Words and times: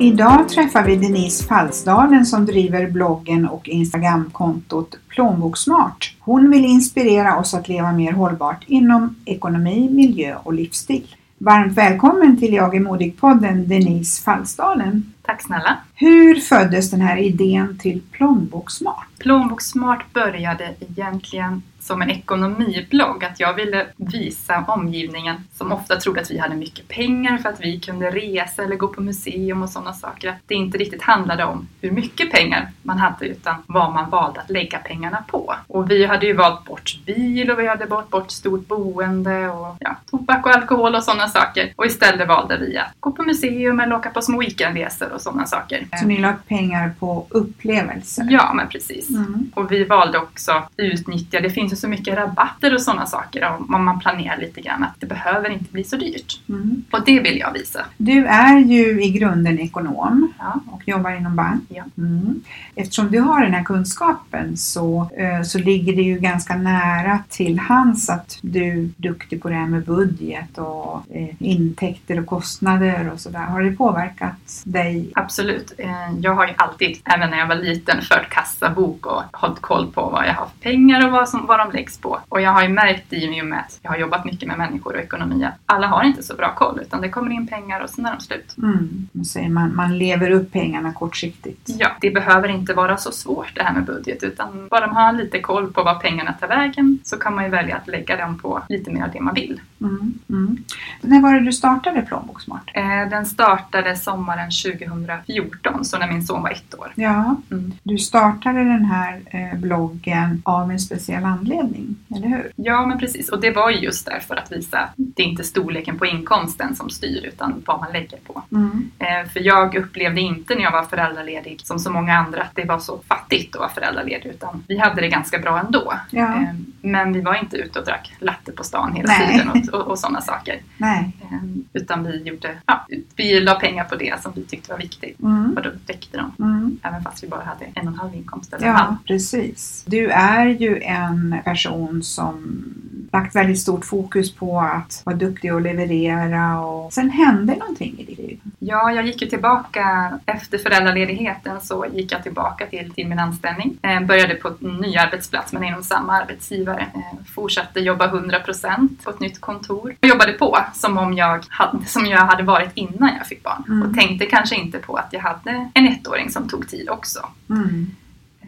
Idag 0.00 0.48
träffar 0.48 0.84
vi 0.84 0.96
Denise 0.96 1.44
Fallsdalen 1.44 2.26
som 2.26 2.46
driver 2.46 2.90
bloggen 2.90 3.48
och 3.48 3.68
Instagramkontot 3.68 4.98
Plånboksmart. 5.08 6.14
Hon 6.20 6.50
vill 6.50 6.64
inspirera 6.64 7.38
oss 7.38 7.54
att 7.54 7.68
leva 7.68 7.92
mer 7.92 8.12
hållbart 8.12 8.64
inom 8.66 9.16
ekonomi, 9.24 9.88
miljö 9.90 10.36
och 10.42 10.54
livsstil. 10.54 11.16
Varmt 11.38 11.72
välkommen 11.72 12.40
till 12.40 12.52
Jag 12.52 12.74
är 12.76 12.80
modig-podden 12.80 13.68
Denise 13.68 14.22
Fallsdalen. 14.22 15.12
Tack 15.22 15.42
snälla. 15.42 15.76
Hur 15.94 16.34
föddes 16.34 16.90
den 16.90 17.00
här 17.00 17.16
idén 17.16 17.78
till 17.78 18.00
Plånboksmart? 18.10 19.06
Plånboksmart 19.18 20.12
började 20.12 20.74
egentligen 20.80 21.62
som 21.80 22.02
en 22.02 22.10
ekonomiblogg, 22.10 23.24
att 23.24 23.40
jag 23.40 23.54
ville 23.54 23.86
visa 23.96 24.64
omgivningen 24.68 25.36
som 25.54 25.72
ofta 25.72 25.96
trodde 25.96 26.20
att 26.20 26.30
vi 26.30 26.38
hade 26.38 26.56
mycket 26.56 26.88
pengar 26.88 27.38
för 27.38 27.48
att 27.48 27.60
vi 27.60 27.80
kunde 27.80 28.10
resa 28.10 28.62
eller 28.62 28.76
gå 28.76 28.88
på 28.88 29.00
museum 29.00 29.62
och 29.62 29.68
sådana 29.68 29.92
saker. 29.92 30.28
Att 30.28 30.36
det 30.46 30.54
inte 30.54 30.78
riktigt 30.78 31.02
handlade 31.02 31.44
om 31.44 31.68
hur 31.80 31.90
mycket 31.90 32.30
pengar 32.30 32.70
man 32.82 32.98
hade 32.98 33.26
utan 33.26 33.54
vad 33.66 33.92
man 33.92 34.10
valde 34.10 34.40
att 34.40 34.50
lägga 34.50 34.78
pengarna 34.78 35.24
på. 35.28 35.54
Och 35.66 35.90
vi 35.90 36.06
hade 36.06 36.26
ju 36.26 36.32
valt 36.32 36.64
bort 36.64 36.98
bil 37.06 37.50
och 37.50 37.58
vi 37.58 37.68
hade 37.68 37.86
valt 37.86 38.10
bort 38.10 38.30
stort 38.30 38.68
boende 38.68 39.48
och 39.48 39.76
ja, 39.80 39.96
tobak 40.10 40.46
och 40.46 40.52
alkohol 40.52 40.94
och 40.94 41.02
sådana 41.02 41.28
saker. 41.28 41.72
Och 41.76 41.86
istället 41.86 42.28
valde 42.28 42.58
vi 42.58 42.78
att 42.78 42.86
gå 43.00 43.12
på 43.12 43.22
museum 43.22 43.80
eller 43.80 43.96
åka 43.96 44.10
på 44.10 44.22
små 44.22 44.38
weekendresor 44.38 45.12
och 45.12 45.20
sådana 45.20 45.46
saker. 45.46 45.86
Så 46.00 46.06
ni 46.06 46.18
la 46.18 46.34
pengar 46.48 46.92
på 46.98 47.26
upplevelser? 47.28 48.26
Ja, 48.30 48.52
men 48.54 48.68
precis. 48.68 49.10
Mm. 49.10 49.50
Och 49.54 49.72
vi 49.72 49.84
valde 49.84 50.18
också 50.18 50.62
utnyttja, 50.76 51.40
det 51.40 51.50
finns 51.50 51.72
ju 51.72 51.76
så 51.80 51.88
mycket 51.88 52.16
rabatter 52.18 52.74
och 52.74 52.82
sådana 52.82 53.06
saker 53.06 53.56
om 53.68 53.84
man 53.84 54.00
planerar 54.00 54.36
lite 54.36 54.60
grann 54.60 54.82
att 54.84 54.94
det 55.00 55.06
behöver 55.06 55.50
inte 55.50 55.72
bli 55.72 55.84
så 55.84 55.96
dyrt. 55.96 56.40
Mm. 56.48 56.84
Och 56.90 57.04
det 57.06 57.20
vill 57.20 57.38
jag 57.38 57.52
visa. 57.52 57.80
Du 57.96 58.26
är 58.26 58.58
ju 58.58 59.02
i 59.02 59.10
grunden 59.10 59.58
ekonom 59.58 60.32
Ja. 60.38 60.60
och 60.66 60.82
jobbar 60.88 61.10
inom 61.10 61.36
bank. 61.36 61.62
Ja. 61.68 61.84
Mm. 61.98 62.40
Eftersom 62.74 63.10
du 63.10 63.20
har 63.20 63.40
den 63.42 63.54
här 63.54 63.64
kunskapen 63.64 64.56
så, 64.56 65.10
eh, 65.16 65.42
så 65.42 65.58
ligger 65.58 65.96
det 65.96 66.02
ju 66.02 66.18
ganska 66.18 66.56
nära 66.56 67.18
till 67.28 67.58
hands 67.58 68.10
att 68.10 68.38
du 68.42 68.64
är 68.68 68.88
duktig 68.96 69.42
på 69.42 69.48
det 69.48 69.54
här 69.54 69.66
med 69.66 69.84
budget 69.84 70.58
och 70.58 71.04
eh, 71.10 71.28
intäkter 71.38 72.18
och 72.20 72.26
kostnader 72.26 73.10
och 73.14 73.20
sådär. 73.20 73.38
Har 73.38 73.62
det 73.62 73.70
påverkat 73.72 74.62
dig? 74.64 75.10
Absolut. 75.14 75.72
Eh, 75.78 75.90
Jag 76.20 76.34
har 76.34 76.46
ju 76.46 76.52
alltid, 76.56 76.98
även 77.04 77.30
när 77.30 77.38
jag 77.38 77.46
var 77.46 77.54
liten, 77.54 78.02
fört 78.02 78.28
kassabok 78.30 79.06
och 79.06 79.22
hållit 79.32 79.60
koll 79.60 79.86
på 79.92 80.02
vad 80.10 80.26
jag 80.26 80.34
har 80.34 80.46
för 80.46 80.58
pengar 80.60 81.06
och 81.06 81.12
vad, 81.12 81.28
som, 81.28 81.46
vad 81.46 81.59
de 81.64 81.72
läggs 81.72 81.98
på. 81.98 82.20
Och 82.28 82.40
jag 82.40 82.50
har 82.50 82.62
ju 82.62 82.68
märkt 82.68 83.12
i 83.12 83.42
och 83.42 83.46
med 83.46 83.58
att 83.58 83.78
jag 83.82 83.90
har 83.90 83.98
jobbat 83.98 84.24
mycket 84.24 84.48
med 84.48 84.58
människor 84.58 84.94
och 84.94 85.00
ekonomi 85.00 85.44
att 85.44 85.54
alla 85.66 85.86
har 85.86 86.04
inte 86.04 86.22
så 86.22 86.34
bra 86.34 86.54
koll 86.54 86.80
utan 86.82 87.00
det 87.00 87.08
kommer 87.08 87.30
in 87.30 87.46
pengar 87.46 87.80
och 87.80 87.90
sen 87.90 88.06
är 88.06 88.12
de 88.12 88.20
slut. 88.20 88.54
Mm. 88.58 89.08
Man, 89.12 89.24
säger 89.24 89.48
man, 89.48 89.76
man 89.76 89.98
lever 89.98 90.30
upp 90.30 90.52
pengarna 90.52 90.92
kortsiktigt. 90.92 91.60
Ja, 91.64 91.88
det 92.00 92.10
behöver 92.10 92.48
inte 92.48 92.74
vara 92.74 92.96
så 92.96 93.12
svårt 93.12 93.52
det 93.54 93.62
här 93.62 93.74
med 93.74 93.84
budget 93.84 94.22
utan 94.22 94.68
bara 94.68 94.86
man 94.86 94.96
har 94.96 95.12
lite 95.12 95.40
koll 95.40 95.72
på 95.72 95.82
var 95.82 95.94
pengarna 95.94 96.32
tar 96.32 96.48
vägen 96.48 96.98
så 97.04 97.16
kan 97.16 97.34
man 97.34 97.44
ju 97.44 97.50
välja 97.50 97.76
att 97.76 97.88
lägga 97.88 98.16
dem 98.16 98.38
på 98.38 98.62
lite 98.68 98.90
mer 98.90 99.02
av 99.02 99.10
det 99.12 99.20
man 99.20 99.34
vill. 99.34 99.60
Mm. 99.80 100.14
Mm. 100.28 100.64
När 101.00 101.20
var 101.20 101.34
det 101.34 101.40
du 101.40 101.52
startade 101.52 102.02
Plånboksmart? 102.02 102.70
Eh, 102.74 103.08
Den 103.10 103.26
startade 103.26 103.96
sommaren 103.96 104.50
2014, 104.50 105.84
så 105.84 105.98
när 105.98 106.06
min 106.12 106.22
son 106.26 106.42
var 106.42 106.50
ett 106.50 106.74
år. 106.78 106.92
Ja, 106.94 107.36
Mm. 107.50 107.72
du 107.82 107.98
startade 107.98 108.58
den 108.64 108.84
här 108.84 109.20
eh, 109.26 109.58
bloggen 109.58 110.42
av 110.44 110.70
en 110.70 110.78
speciell 110.80 111.24
anledning, 111.24 111.96
eller 112.16 112.28
hur? 112.28 112.52
Ja, 112.56 112.86
men 112.86 112.98
precis. 112.98 113.28
Och 113.28 113.40
det 113.40 113.50
var 113.50 113.70
ju 113.70 113.76
just 113.76 114.06
därför 114.06 114.36
att 114.36 114.52
visa 114.52 114.78
att 114.78 114.90
det 114.96 115.22
är 115.22 115.26
inte 115.26 115.44
storleken 115.44 115.98
på 115.98 116.06
inkomsten 116.06 116.76
som 116.76 116.90
styr, 116.90 117.24
utan 117.24 117.62
vad 117.66 117.80
man 117.80 117.92
lägger 117.92 118.18
på. 118.18 118.42
Mm. 118.52 118.90
Eh, 118.98 119.28
För 119.32 119.40
jag 119.40 119.74
upplevde 119.74 120.20
inte 120.20 120.54
när 120.54 120.62
jag 120.62 120.72
var 120.72 120.82
föräldraledig, 120.84 121.60
som 121.64 121.78
så 121.78 121.90
många 121.92 122.14
andra, 122.18 122.42
att 122.42 122.54
det 122.54 122.64
var 122.64 122.78
så 122.78 123.00
fattigt 123.08 123.54
att 123.54 123.60
vara 123.60 123.70
föräldraledig, 123.70 124.30
utan 124.30 124.64
vi 124.68 124.78
hade 124.78 125.00
det 125.00 125.08
ganska 125.08 125.38
bra 125.38 125.60
ändå. 125.60 125.92
Ja. 126.10 126.34
Eh, 126.34 126.54
Men 126.82 127.12
vi 127.12 127.20
var 127.20 127.34
inte 127.34 127.56
ute 127.56 127.78
och 127.78 127.84
drack 127.84 128.12
latte 128.18 128.52
på 128.52 128.64
stan 128.64 128.92
hela 128.94 129.08
Nej. 129.08 129.38
tiden 129.38 129.68
och, 129.72 129.80
och, 129.80 129.98
sådana 129.98 130.20
saker. 130.20 130.60
Nej. 130.76 131.16
Eh, 131.22 131.38
Utan 131.72 132.04
vi 132.04 132.22
gjorde, 132.22 132.56
ja, 132.66 132.86
vi 133.16 133.40
la 133.40 133.54
pengar 133.54 133.84
på 133.84 133.96
det 133.96 134.22
som 134.22 134.32
vi 134.34 134.44
tyckte 134.44 134.70
var 134.70 134.78
viktigt. 134.78 135.20
Mm. 135.20 135.52
Och 135.56 135.62
då 135.62 135.70
räckte 135.86 136.16
de. 136.16 136.44
Mm. 136.44 136.78
Även 136.82 137.02
fast 137.02 137.24
vi 137.24 137.28
bara 137.28 137.44
hade 137.44 137.64
en 137.64 137.88
och 137.88 137.92
en 137.92 137.98
halv 137.98 138.14
inkomst 138.14 138.52
eller 138.52 138.66
en 138.66 138.74
halv. 138.74 138.90
Ja, 138.90 138.96
precis. 139.06 139.84
Du 139.86 140.08
är 140.10 140.46
ju 140.46 140.82
en 140.82 141.36
person 141.44 142.02
som 142.02 142.64
lagt 143.12 143.36
väldigt 143.36 143.60
stort 143.60 143.84
fokus 143.84 144.34
på 144.34 144.60
att 144.60 145.02
vara 145.04 145.16
duktig 145.16 145.54
och 145.54 145.60
leverera 145.60 146.60
och 146.60 146.92
sen 146.92 147.10
hände 147.10 147.56
någonting 147.56 147.94
i 147.98 148.04
ditt 148.04 148.18
liv. 148.18 148.40
Ja, 148.58 148.92
jag 148.92 149.06
gick 149.06 149.22
ju 149.22 149.28
tillbaka 149.28 150.18
efter 150.26 150.58
föräldraledigheten 150.58 151.60
så 151.60 151.86
gick 151.92 152.12
jag 152.12 152.22
tillbaka 152.22 152.66
till, 152.66 152.90
till 152.90 153.08
min 153.08 153.18
anställning. 153.18 153.78
Eh, 153.82 154.00
började 154.00 154.34
på 154.34 154.48
en 154.48 154.76
ny 154.76 154.96
arbetsplats 154.96 155.52
men 155.52 155.64
inom 155.64 155.82
samma 155.82 156.12
arbetsgivare. 156.12 156.86
Eh, 156.94 157.24
fortsatte 157.34 157.80
jobba 157.80 158.06
100% 158.06 159.04
på 159.04 159.10
ett 159.10 159.20
nytt 159.20 159.40
kontor. 159.40 159.59
Jag 160.00 160.08
jobbade 160.08 160.32
på 160.32 160.58
som 160.74 160.98
om 160.98 161.14
jag 161.14 161.44
hade, 161.48 161.86
som 161.86 162.06
jag 162.06 162.18
hade 162.18 162.42
varit 162.42 162.70
innan 162.74 163.14
jag 163.18 163.26
fick 163.26 163.42
barn. 163.42 163.64
Mm. 163.68 163.88
Och 163.88 163.96
tänkte 163.96 164.26
kanske 164.26 164.56
inte 164.56 164.78
på 164.78 164.96
att 164.96 165.08
jag 165.10 165.20
hade 165.20 165.70
en 165.74 165.86
ettåring 165.86 166.30
som 166.30 166.48
tog 166.48 166.68
tid 166.68 166.88
också. 166.88 167.28
Mm. 167.50 167.86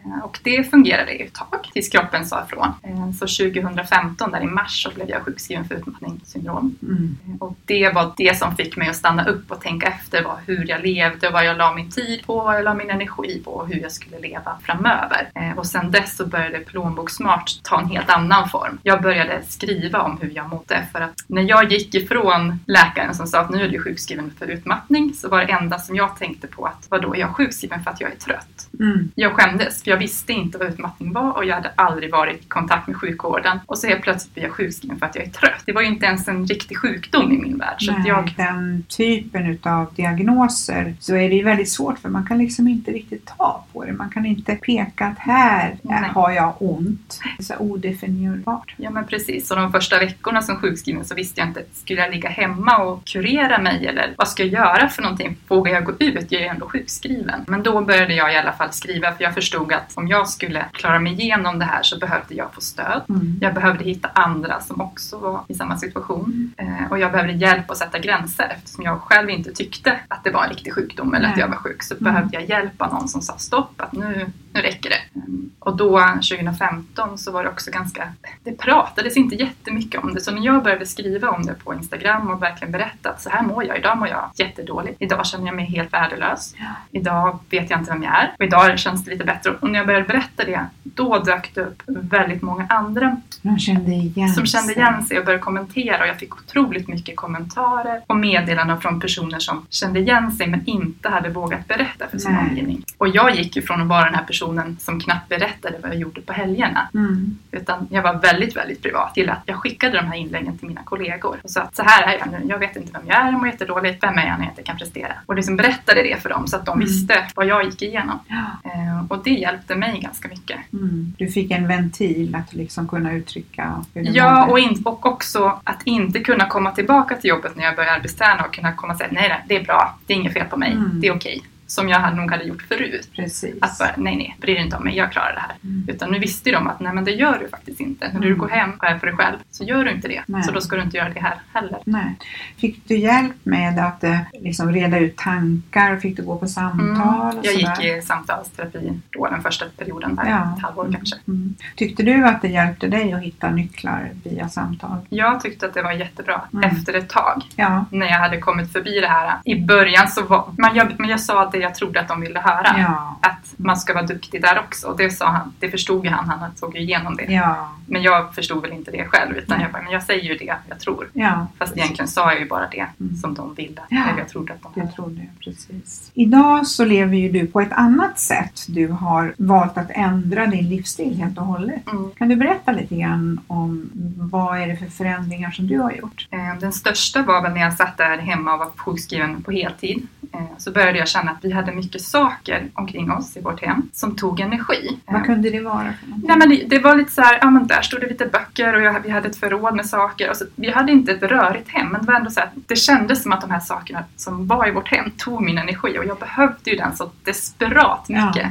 Eh, 0.05 0.23
Och 0.23 0.39
det 0.43 0.63
fungerade 0.71 1.11
ett 1.11 1.33
tag 1.33 1.69
tills 1.73 1.89
kroppen 1.89 2.25
sa 2.25 2.43
ifrån. 2.45 2.67
Eh, 2.83 3.11
Så 3.11 3.27
2015, 3.27 4.31
där 4.31 4.41
i 4.43 4.45
mars, 4.47 4.83
så 4.83 4.91
blev 4.95 5.09
jag 5.09 5.21
sjukskriven 5.21 5.65
för 5.67 5.75
utmattningssyndrom. 5.75 6.75
Mm. 6.81 7.17
Och 7.39 7.55
det 7.65 7.89
var 7.89 8.13
det 8.17 8.37
som 8.37 8.55
fick 8.55 8.77
mig 8.77 8.89
att 8.89 8.95
stanna 8.95 9.25
upp 9.25 9.51
och 9.51 9.61
tänka 9.61 9.87
efter 9.87 10.23
vad, 10.23 10.37
hur 10.47 10.69
jag 10.69 10.81
levde, 10.83 11.29
vad 11.29 11.45
jag 11.45 11.57
la 11.57 11.73
min 11.73 11.91
tid 11.91 12.25
på, 12.25 12.35
vad 12.43 12.55
jag 12.55 12.63
la 12.63 12.73
min 12.73 12.89
energi 12.89 13.41
på 13.45 13.51
och 13.51 13.67
hur 13.67 13.81
jag 13.81 13.91
skulle 13.91 14.19
leva 14.19 14.57
framöver. 14.63 15.29
Eh, 15.35 15.57
Och 15.57 15.67
sen 15.67 15.91
dess 15.91 16.15
så 16.17 16.25
började 16.25 16.59
Plånboksmart 16.59 17.51
ta 17.63 17.79
en 17.79 17.87
helt 17.89 18.09
annan 18.09 18.49
form. 18.49 18.77
Jag 18.83 19.01
började 19.01 19.41
skriva 19.47 20.01
om 20.01 20.17
hur 20.21 20.31
jag 20.35 20.49
mådde 20.49 20.87
för 20.91 21.01
att 21.01 21.13
när 21.27 21.41
jag 21.41 21.71
gick 21.71 21.95
ifrån 21.95 22.59
läkaren 22.67 23.15
som 23.15 23.27
sa 23.27 23.39
att 23.39 23.49
nu 23.49 23.63
är 23.63 23.69
du 23.69 23.79
sjukskriven 23.83 24.31
för 24.39 24.45
utmattning 24.47 25.13
så 25.13 25.29
var 25.29 25.39
det 25.45 25.51
enda 25.51 25.79
som 25.79 25.95
jag 25.95 26.17
tänkte 26.17 26.47
på 26.47 26.65
att 26.65 26.87
vadå, 26.89 27.15
jag 27.17 27.29
är 27.29 27.33
sjukskriven 27.33 27.83
för 27.83 27.91
att 27.91 28.01
jag 28.01 28.11
är 28.11 28.15
trött. 28.15 28.67
Mm. 28.79 29.11
Jag 29.15 29.31
skämdes 29.33 29.83
för 29.83 29.91
jag 29.93 29.99
visste 29.99 30.33
inte 30.33 30.57
vad 30.57 30.67
utmattning 30.67 31.13
var 31.13 31.31
och 31.31 31.45
jag 31.45 31.55
hade 31.55 31.71
aldrig 31.75 32.11
varit 32.11 32.41
i 32.41 32.45
kontakt 32.45 32.87
med 32.87 32.97
sjukvården. 32.97 33.59
Och 33.65 33.77
så 33.77 33.87
helt 33.87 34.01
plötsligt 34.01 34.33
blir 34.33 34.43
jag 34.43 34.51
sjukskriven 34.51 34.99
för 34.99 35.05
att 35.05 35.15
jag 35.15 35.25
är 35.25 35.29
trött. 35.29 35.63
Det 35.65 35.71
var 35.71 35.81
ju 35.81 35.87
inte 35.87 36.05
ens 36.05 36.27
en 36.27 36.45
riktig 36.45 36.77
sjukdom 36.77 37.31
i 37.31 37.37
min 37.37 37.57
värld. 37.57 37.75
Så 37.77 37.91
Nej, 37.91 38.07
jag, 38.07 38.33
Den 38.37 38.83
typen 38.87 39.45
utav 39.45 39.93
diagnoser 39.95 40.95
så 40.99 41.15
är 41.15 41.29
det 41.29 41.35
ju 41.35 41.43
väldigt 41.43 41.69
svårt 41.69 41.99
för 41.99 42.09
man 42.09 42.25
kan 42.25 42.37
liksom 42.37 42.67
inte 42.67 42.91
riktigt 42.91 43.31
ta 43.37 43.65
på 43.73 43.85
det. 43.85 43.93
Man 43.93 44.09
kan 44.09 44.25
inte 44.25 44.55
peka 44.55 45.05
att 45.05 45.19
här 45.19 45.77
Nej. 45.81 46.09
har 46.13 46.31
jag 46.31 46.55
ont. 46.59 47.19
Så 47.39 47.57
odefinierbart. 47.57 48.73
Ja 48.77 48.89
men 48.89 49.07
precis, 49.07 49.51
och 49.51 49.57
de 49.57 49.71
första 49.71 49.99
veckorna 49.99 50.41
som 50.41 50.55
sjukskriven 50.55 51.05
så 51.05 51.15
visste 51.15 51.41
jag 51.41 51.49
inte, 51.49 51.63
skulle 51.73 52.01
jag 52.01 52.11
ligga 52.11 52.29
hemma 52.29 52.77
och 52.77 53.05
kurera 53.05 53.57
mig 53.57 53.87
eller 53.87 54.13
vad 54.17 54.27
ska 54.27 54.43
jag 54.43 54.53
göra 54.53 54.89
för 54.89 55.01
någonting? 55.01 55.37
Vågar 55.47 55.73
jag 55.73 55.85
gå 55.85 55.91
ut? 55.99 56.25
Jag 56.29 56.41
är 56.41 56.45
ju 56.45 56.51
ändå 56.51 56.69
sjukskriven. 56.69 57.43
Men 57.47 57.63
då 57.63 57.81
började 57.81 58.13
jag 58.13 58.33
i 58.33 58.37
alla 58.37 58.53
fall 58.53 58.71
skriva 58.71 59.11
för 59.11 59.23
jag 59.23 59.33
förstod 59.33 59.73
att 59.73 59.82
om 59.95 60.07
jag 60.07 60.29
skulle 60.29 60.65
klara 60.71 60.99
mig 60.99 61.13
igenom 61.13 61.59
det 61.59 61.65
här 61.65 61.83
så 61.83 61.97
behövde 61.99 62.33
jag 62.35 62.53
få 62.53 62.61
stöd. 62.61 63.01
Mm. 63.09 63.37
Jag 63.41 63.53
behövde 63.53 63.83
hitta 63.83 64.07
andra 64.13 64.59
som 64.61 64.81
också 64.81 65.17
var 65.17 65.41
i 65.47 65.53
samma 65.53 65.77
situation. 65.77 66.53
Eh, 66.57 66.91
och 66.91 66.99
jag 66.99 67.11
behövde 67.11 67.33
hjälp 67.33 67.71
att 67.71 67.77
sätta 67.77 67.99
gränser 67.99 68.53
eftersom 68.57 68.83
jag 68.83 69.01
själv 69.01 69.29
inte 69.29 69.51
tyckte 69.53 69.99
att 70.07 70.23
det 70.23 70.31
var 70.31 70.43
en 70.43 70.49
riktig 70.49 70.73
sjukdom 70.73 71.13
eller 71.13 71.25
att 71.27 71.35
Nej. 71.35 71.41
jag 71.41 71.47
var 71.47 71.55
sjuk. 71.57 71.83
Så 71.83 71.93
Mm. 71.93 72.13
behövde 72.13 72.37
jag 72.37 72.49
hjälp 72.49 72.81
av 72.81 72.93
någon 72.93 73.07
som 73.07 73.21
sa 73.21 73.37
stopp, 73.37 73.73
att 73.81 73.91
nu, 73.93 74.31
nu 74.53 74.61
räcker 74.61 74.89
det. 74.89 75.21
Och 75.59 75.77
då 75.77 75.99
2015 75.99 77.17
så 77.17 77.31
var 77.31 77.43
det 77.43 77.49
också 77.49 77.71
ganska, 77.71 78.13
det 78.43 78.51
pratades 78.51 79.17
inte 79.17 79.35
jättemycket 79.35 80.03
om 80.03 80.13
det. 80.13 80.21
Så 80.21 80.31
när 80.31 80.45
jag 80.45 80.63
började 80.63 80.85
skriva 80.85 81.29
om 81.29 81.45
det 81.45 81.53
på 81.53 81.73
Instagram 81.73 82.31
och 82.31 82.41
verkligen 82.41 82.71
berätta 82.71 83.09
att 83.09 83.21
så 83.21 83.29
här 83.29 83.43
mår 83.43 83.63
jag, 83.65 83.77
idag 83.77 83.97
mår 83.97 84.07
jag 84.07 84.31
jättedåligt. 84.35 85.01
Idag 85.01 85.25
känner 85.25 85.45
jag 85.45 85.55
mig 85.55 85.65
helt 85.65 85.93
värdelös. 85.93 86.55
Idag 86.91 87.39
vet 87.49 87.69
jag 87.69 87.79
inte 87.79 87.91
vem 87.91 88.03
jag 88.03 88.13
är. 88.13 88.35
Och 88.39 88.45
idag 88.45 88.79
känns 88.79 89.05
det 89.05 89.11
lite 89.11 89.23
bättre. 89.23 89.51
Och 89.51 89.69
när 89.69 89.79
jag 89.79 89.87
började 89.87 90.05
berätta 90.05 90.45
det, 90.45 90.65
då 90.83 91.19
dök 91.19 91.55
det 91.55 91.61
upp 91.61 91.83
väldigt 91.85 92.41
många 92.41 92.65
andra 92.69 93.17
De 93.41 93.59
kände 93.59 93.91
igen 93.91 94.29
som 94.29 94.45
kände 94.45 94.73
igen 94.73 95.05
sig 95.05 95.19
och 95.19 95.25
började 95.25 95.43
kommentera 95.43 96.01
och 96.01 96.07
jag 96.07 96.19
fick 96.19 96.35
otroligt 96.35 96.87
mycket 96.87 97.15
kommentarer 97.15 98.01
och 98.07 98.15
meddelanden 98.15 98.81
från 98.81 98.99
personer 98.99 99.39
som 99.39 99.65
kände 99.69 99.99
igen 99.99 100.31
sig 100.31 100.47
men 100.47 100.65
inte 100.65 101.09
hade 101.09 101.29
vågat 101.29 101.67
berätta 101.67 102.07
för 102.07 102.17
sin 102.17 102.31
Nej. 102.31 102.49
omgivning. 102.49 102.83
Och 102.97 103.07
jag 103.07 103.35
gick 103.35 103.55
ju 103.55 103.61
från 103.61 103.81
att 103.81 103.87
vara 103.87 104.05
den 104.05 104.15
här 104.15 104.23
personen 104.23 104.42
som 104.79 104.99
knappt 104.99 105.29
berättade 105.29 105.75
vad 105.81 105.91
jag 105.91 105.97
gjorde 105.99 106.21
på 106.21 106.33
helgerna 106.33 106.89
Mm. 106.93 107.37
utan 107.51 107.87
jag 107.91 108.01
var 108.01 108.13
väldigt, 108.13 108.55
väldigt 108.55 108.81
privat 108.81 109.13
till 109.13 109.29
att 109.29 109.41
jag 109.45 109.55
skickade 109.57 109.97
de 109.97 110.05
här 110.07 110.15
inläggen 110.15 110.57
till 110.57 110.67
mina 110.67 110.83
kollegor 110.83 111.37
och 111.43 111.49
sa 111.49 111.61
att 111.61 111.75
så 111.75 111.83
här 111.83 112.03
är 112.13 112.17
jag 112.19 112.31
nu, 112.31 112.41
jag 112.49 112.59
vet 112.59 112.75
inte 112.75 112.91
vem 112.93 113.01
jag 113.07 113.17
är, 113.17 113.25
jag 113.31 113.33
mår 113.33 113.47
jättedåligt, 113.47 114.03
vem 114.03 114.17
är 114.17 114.27
jag 114.27 114.37
när 114.37 114.45
jag 114.45 114.51
inte 114.51 114.63
kan 114.63 114.77
prestera? 114.77 115.13
Och 115.25 115.35
liksom 115.35 115.55
berättade 115.55 116.03
det 116.03 116.21
för 116.21 116.29
dem 116.29 116.47
så 116.47 116.55
att 116.55 116.65
de 116.65 116.71
Mm. 116.73 116.85
visste 116.87 117.27
vad 117.35 117.45
jag 117.45 117.63
gick 117.65 117.81
igenom. 117.81 118.19
Ja. 118.27 118.71
Eh, 118.71 119.05
och 119.09 119.23
det 119.23 119.29
hjälpte 119.31 119.75
mig 119.75 119.99
ganska 119.99 120.27
mycket. 120.27 120.59
Mm. 120.73 121.13
Du 121.17 121.27
fick 121.27 121.51
en 121.51 121.67
ventil 121.67 122.35
att 122.35 122.53
liksom 122.53 122.87
kunna 122.87 123.11
uttrycka 123.13 123.85
hur 123.93 124.03
du 124.03 124.11
Ja, 124.11 124.45
och, 124.45 124.59
in, 124.59 124.81
och 124.85 125.05
också 125.05 125.59
att 125.63 125.81
inte 125.83 126.19
kunna 126.19 126.45
komma 126.47 126.71
tillbaka 126.71 127.15
till 127.15 127.29
jobbet 127.29 127.55
när 127.55 127.63
jag 127.63 127.75
börjar 127.75 127.93
arbetsträna 127.95 128.43
och 128.43 128.53
kunna 128.53 128.71
komma 128.73 128.93
och 128.93 128.97
säga 128.97 129.09
nej, 129.11 129.29
nej, 129.29 129.43
det 129.47 129.55
är 129.55 129.63
bra, 129.63 129.97
det 130.05 130.13
är 130.13 130.17
inget 130.17 130.33
fel 130.33 130.45
på 130.47 130.57
mig, 130.57 130.71
Mm. 130.71 131.01
det 131.01 131.07
är 131.07 131.15
okej. 131.15 131.41
Som 131.73 131.89
jag 131.89 132.15
nog 132.15 132.31
hade 132.31 132.43
gjort 132.43 132.61
förut. 132.61 133.09
Precis. 133.15 133.55
Att 133.61 133.77
bara, 133.77 133.91
nej, 133.97 134.15
nej, 134.15 134.37
bry 134.41 134.53
dig 134.53 134.63
inte 134.63 134.77
om 134.77 134.83
mig, 134.83 134.95
jag 134.97 135.11
klarar 135.11 135.33
det 135.33 135.39
här. 135.39 135.55
Mm. 135.63 135.85
Utan 135.89 136.11
nu 136.11 136.19
visste 136.19 136.51
de 136.51 136.67
att 136.67 136.79
nej, 136.79 136.93
men 136.93 137.05
det 137.05 137.11
gör 137.11 137.39
du 137.39 137.47
faktiskt 137.49 137.79
inte. 137.79 138.09
När 138.13 138.19
du 138.19 138.27
Mm. 138.27 138.39
går 138.39 138.49
hem 138.49 138.71
och 138.77 138.83
är 138.85 138.97
för 138.97 139.07
dig 139.07 139.15
själv 139.15 139.37
så 139.51 139.63
gör 139.63 139.85
du 139.85 139.91
inte 139.91 140.07
det. 140.07 140.21
Nej. 140.25 140.43
Så 140.43 140.51
då 140.51 140.61
ska 140.61 140.75
du 140.75 140.81
inte 140.81 140.97
göra 140.97 141.09
det 141.09 141.19
här 141.19 141.35
heller. 141.53 141.79
Nej. 141.85 142.15
Fick 142.57 142.87
du 142.87 142.97
hjälp 142.97 143.35
med 143.43 143.79
att 143.79 144.03
eh, 144.03 144.17
liksom 144.33 144.71
reda 144.73 144.99
ut 144.99 145.17
tankar? 145.17 145.97
Fick 145.97 146.17
du 146.17 146.23
gå 146.23 146.37
på 146.37 146.47
samtal? 146.47 147.31
Mm. 147.31 147.43
Jag 147.43 147.53
gick 147.53 147.83
i 147.83 148.01
samtalsterapi 148.01 148.99
då 149.09 149.27
den 149.27 149.41
första 149.41 149.65
perioden, 149.77 150.15
där, 150.15 150.25
Ja. 150.29 150.53
ett 150.57 150.63
halvår 150.63 150.83
Mm. 150.85 150.95
kanske. 150.95 151.15
Mm. 151.27 151.55
Tyckte 151.75 152.03
du 152.03 152.25
att 152.25 152.41
det 152.41 152.47
hjälpte 152.47 152.87
dig 152.87 153.13
att 153.13 153.21
hitta 153.21 153.49
nycklar 153.51 154.09
via 154.23 154.49
samtal? 154.49 154.97
Jag 155.09 155.39
tyckte 155.41 155.65
att 155.65 155.73
det 155.73 155.81
var 155.83 155.91
jättebra 155.91 156.41
Mm. 156.53 156.69
efter 156.69 156.93
ett 156.93 157.09
tag. 157.09 157.43
Ja. 157.55 157.85
när 157.91 158.05
jag 158.07 158.19
hade 158.19 158.37
kommit 158.37 158.71
förbi 158.71 158.99
det 158.99 159.07
här. 159.07 159.37
I 159.45 159.61
början 159.61 160.07
så 160.07 160.23
var 160.23 160.49
men 160.57 160.75
jag, 160.75 160.99
men 160.99 161.09
jag 161.09 161.19
sa 161.19 161.49
det 161.49 161.57
jag 161.63 161.75
trodde 161.75 161.99
att 162.01 162.07
de 162.07 162.21
ville 162.21 162.39
höra. 162.39 162.75
Ja. 162.79 163.17
Att 163.21 163.53
man 163.57 163.77
ska 163.77 163.93
vara 163.93 164.05
duktig 164.05 164.41
där 164.41 164.59
också. 164.59 164.87
Och 164.87 164.97
det 164.97 165.09
sa 165.09 165.27
han, 165.29 165.53
det 165.59 165.69
förstod 165.71 166.05
ju 166.05 166.11
han, 166.11 166.29
han 166.29 166.51
såg 166.55 166.75
ju 166.75 166.81
igenom 166.81 167.15
det. 167.15 167.23
Ja. 167.33 167.69
Men 167.87 168.01
jag 168.01 168.35
förstod 168.35 168.61
väl 168.61 168.71
inte 168.71 168.91
det 168.91 169.05
själv 169.05 169.35
utan 169.37 169.61
jag 169.61 169.71
bara, 169.71 169.81
men 169.83 169.91
jag 169.91 170.03
säger 170.03 170.23
ju 170.23 170.37
det 170.37 170.55
jag 170.69 170.79
tror. 170.79 171.09
Ja. 171.13 171.47
Fast 171.59 171.77
egentligen 171.77 172.07
sa 172.07 172.31
jag 172.31 172.39
ju 172.39 172.47
bara 172.47 172.67
det 172.71 172.85
Mm. 172.99 173.15
som 173.15 173.33
de 173.33 173.53
ville. 173.53 173.81
Ja. 173.89 174.03
Eller 174.09 174.19
jag 174.19 174.29
trodde 174.29 174.53
att 174.53 174.61
de 174.63 174.71
ville. 174.81 174.87
tror 174.91 175.09
det, 175.09 175.27
precis. 175.43 176.11
Idag 176.13 176.67
så 176.67 176.85
lever 176.85 177.17
ju 177.17 177.31
du 177.31 177.47
på 177.47 177.61
ett 177.61 177.71
annat 177.71 178.19
sätt. 178.19 178.65
Du 178.67 178.87
har 178.87 179.33
valt 179.37 179.77
att 179.77 179.89
ändra 179.89 180.45
din 180.45 180.69
livsstil 180.69 181.17
helt 181.17 181.37
och 181.37 181.45
hållet. 181.45 181.87
Mm. 181.91 182.11
Kan 182.17 182.29
du 182.29 182.35
berätta 182.35 182.71
lite 182.71 182.95
grann 182.95 183.39
om 183.47 183.89
vad 184.17 184.61
är 184.61 184.67
det 184.67 184.75
för 184.77 184.85
förändringar 184.85 185.51
som 185.51 185.67
du 185.67 185.79
har 185.79 185.91
gjort? 185.91 186.27
Eh, 186.31 186.59
Den 186.59 186.73
största 186.73 187.21
var 187.21 187.41
väl 187.41 187.53
när 187.53 187.61
jag 187.61 187.73
satt 187.73 187.97
där 187.97 188.17
hemma 188.17 188.53
och 188.53 188.59
var 188.59 188.69
sjukskriven 188.77 189.43
på 189.43 189.51
heltid. 189.51 190.07
Eh, 190.33 190.39
Så 190.57 190.71
började 190.71 190.97
jag 190.97 191.07
känna 191.07 191.31
att 191.31 191.37
vi 191.41 191.51
hade 191.51 191.71
mycket 191.71 192.01
saker 192.01 192.67
omkring 192.73 193.11
oss 193.11 193.37
i 193.37 193.41
vårt 193.41 193.61
hem 193.65 193.81
som 193.93 194.15
tog 194.15 194.39
energi. 194.39 194.99
Eh, 195.07 195.13
Vad 195.13 195.25
kunde 195.25 195.49
det 195.49 195.59
vara 195.59 195.93
för 195.93 196.07
någonting? 196.07 196.27
Nej 196.27 196.37
men 196.37 196.69
det, 196.69 196.79
var 196.79 196.95
lite 196.95 197.11
så 197.11 197.21
här, 197.21 197.37
ja 197.41 197.49
men 197.49 197.67
där 197.67 197.81
stod 197.81 198.01
det 198.01 198.07
lite 198.07 198.25
böcker 198.25 198.73
och 198.75 198.81
jag, 198.81 198.99
vi 199.03 199.09
hade 199.09 199.29
ett 199.29 199.35
förråd 199.37 199.75
med 199.75 199.85
saker. 199.85 200.29
Och 200.29 200.37
så, 200.37 200.45
vi 200.55 200.71
hade 200.71 200.91
inte 200.91 201.11
ett 201.11 201.23
rörigt 201.23 201.69
hem 201.69 201.87
men 201.87 202.01
det 202.01 202.07
var 202.07 202.13
ändå 202.19 202.29
så 202.29 202.39
här, 202.39 202.49
det 202.55 202.75
kändes 202.75 203.23
som 203.23 203.31
att 203.31 203.41
de 203.41 203.51
här 203.51 203.59
sakerna 203.59 204.03
som 204.15 204.47
var 204.47 204.67
i 204.67 204.71
vårt 204.71 204.87
hem 204.87 205.11
tog 205.17 205.41
min 205.41 205.57
energi 205.57 205.97
och 205.99 206.05
jag 206.05 206.17
behövde 206.19 206.69
ju 206.71 206.75
den 206.77 206.95
så 206.95 207.09
desperat 207.23 208.05
Ja. 208.07 208.49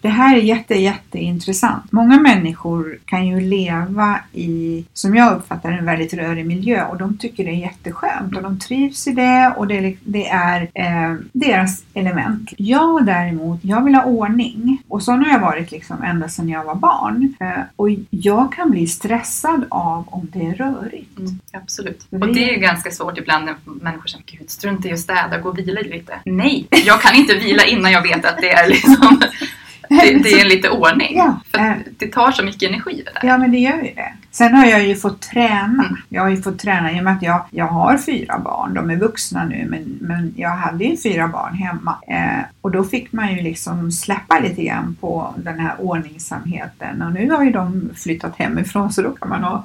Det 0.00 0.08
här 0.08 0.36
är 0.36 0.40
jätte, 0.40 0.74
jätteintressant. 0.74 1.92
Många 1.92 2.20
människor 2.20 2.98
kan 3.04 3.26
ju 3.26 3.40
leva 3.40 4.20
i, 4.32 4.84
som 4.92 5.14
jag 5.16 5.32
uppfattar 5.36 5.72
en 5.72 5.84
väldigt 5.84 6.14
rörig 6.14 6.46
miljö 6.46 6.84
och 6.84 6.98
de 6.98 7.18
tycker 7.18 7.44
det 7.44 7.50
är 7.50 7.54
jätteskönt 7.54 8.36
och 8.36 8.42
de 8.42 8.58
trivs 8.58 9.06
i 9.08 9.12
det 9.12 9.54
och 9.56 9.66
det, 9.66 9.78
är- 9.78 9.96
det 10.04 10.28
är 10.28 10.62
eh, 10.74 11.16
deras 11.32 11.82
element. 11.94 12.52
Jag 12.56 13.06
däremot, 13.06 13.60
jag 13.62 13.84
vill 13.84 13.94
ha 13.94 14.04
ordning 14.04 14.82
och 14.88 15.02
så 15.02 15.12
har 15.12 15.28
jag 15.28 15.40
varit 15.40 15.70
liksom 15.70 16.02
ända 16.02 16.28
sedan 16.28 16.48
jag 16.48 16.64
var 16.64 16.74
barn. 16.74 17.34
Eh, 17.40 17.48
och 17.76 17.88
jag 18.10 18.52
kan 18.52 18.70
bli 18.70 18.86
stressad 18.86 19.64
av 19.70 20.04
om 20.08 20.28
det 20.32 20.46
är 20.46 20.54
rörigt. 20.54 21.18
Mm, 21.18 21.38
absolut. 21.52 22.06
Och 22.10 22.32
det 22.34 22.48
är 22.50 22.54
ju 22.54 22.60
ganska 22.60 22.90
svårt 22.90 23.18
ibland 23.18 23.44
när 23.44 23.54
människor 23.64 24.06
säger 24.08 24.24
Gud, 24.26 24.50
strunta 24.50 24.88
i 24.88 24.92
att 24.92 24.98
städa, 24.98 25.38
gå 25.38 25.48
och 25.48 25.58
vila 25.58 25.80
lite. 25.80 26.12
Nej, 26.24 26.66
jag 26.86 27.00
kan 27.02 27.14
inte 27.14 27.34
vila 27.34 27.64
innan 27.64 27.92
jag 27.92 28.02
vet 28.02 28.24
att 28.24 28.36
det 28.38 28.50
är 28.50 28.68
liksom 28.68 29.20
det, 29.90 30.18
det 30.22 30.40
är 30.40 30.48
lite 30.48 30.70
ordning. 30.70 31.16
Ja, 31.16 31.40
För 31.50 31.58
eh. 31.58 31.72
det 31.98 32.06
tar 32.06 32.32
så 32.32 32.44
mycket 32.44 32.68
energi 32.68 33.02
det 33.06 33.20
där. 33.20 33.28
Ja, 33.28 33.38
men 33.38 33.52
det 33.52 33.58
gör 33.58 33.76
ju 33.76 33.94
det. 33.94 34.12
Sen 34.32 34.54
har 34.54 34.66
jag 34.66 34.86
ju 34.86 34.96
fått 34.96 35.20
träna. 35.20 35.84
Mm. 35.84 35.96
Jag 36.08 36.22
har 36.22 36.28
ju 36.28 36.42
fått 36.42 36.58
träna 36.58 36.92
i 36.92 37.00
och 37.00 37.04
med 37.04 37.12
att 37.12 37.22
jag, 37.22 37.44
jag 37.50 37.66
har 37.66 37.98
fyra 37.98 38.38
barn. 38.38 38.74
De 38.74 38.90
är 38.90 38.96
vuxna 38.96 39.44
nu, 39.44 39.66
men, 39.70 39.98
men 40.00 40.34
jag 40.36 40.50
hade 40.50 40.84
ju 40.84 40.96
fyra 40.96 41.28
barn 41.28 41.54
hemma. 41.54 41.96
Eh, 42.06 42.44
och 42.60 42.70
då 42.70 42.84
fick 42.84 43.12
man 43.12 43.34
ju 43.36 43.42
liksom 43.42 43.92
släppa 43.92 44.38
lite 44.38 44.64
grann 44.64 44.96
på 45.00 45.34
den 45.36 45.60
här 45.60 45.74
ordningsamheten. 45.78 47.02
Och 47.02 47.12
nu 47.12 47.30
har 47.30 47.44
ju 47.44 47.50
de 47.50 47.90
flyttat 47.96 48.36
hemifrån 48.36 48.92
så 48.92 49.02
då 49.02 49.10
kan 49.10 49.28
man 49.28 49.44
ha 49.44 49.64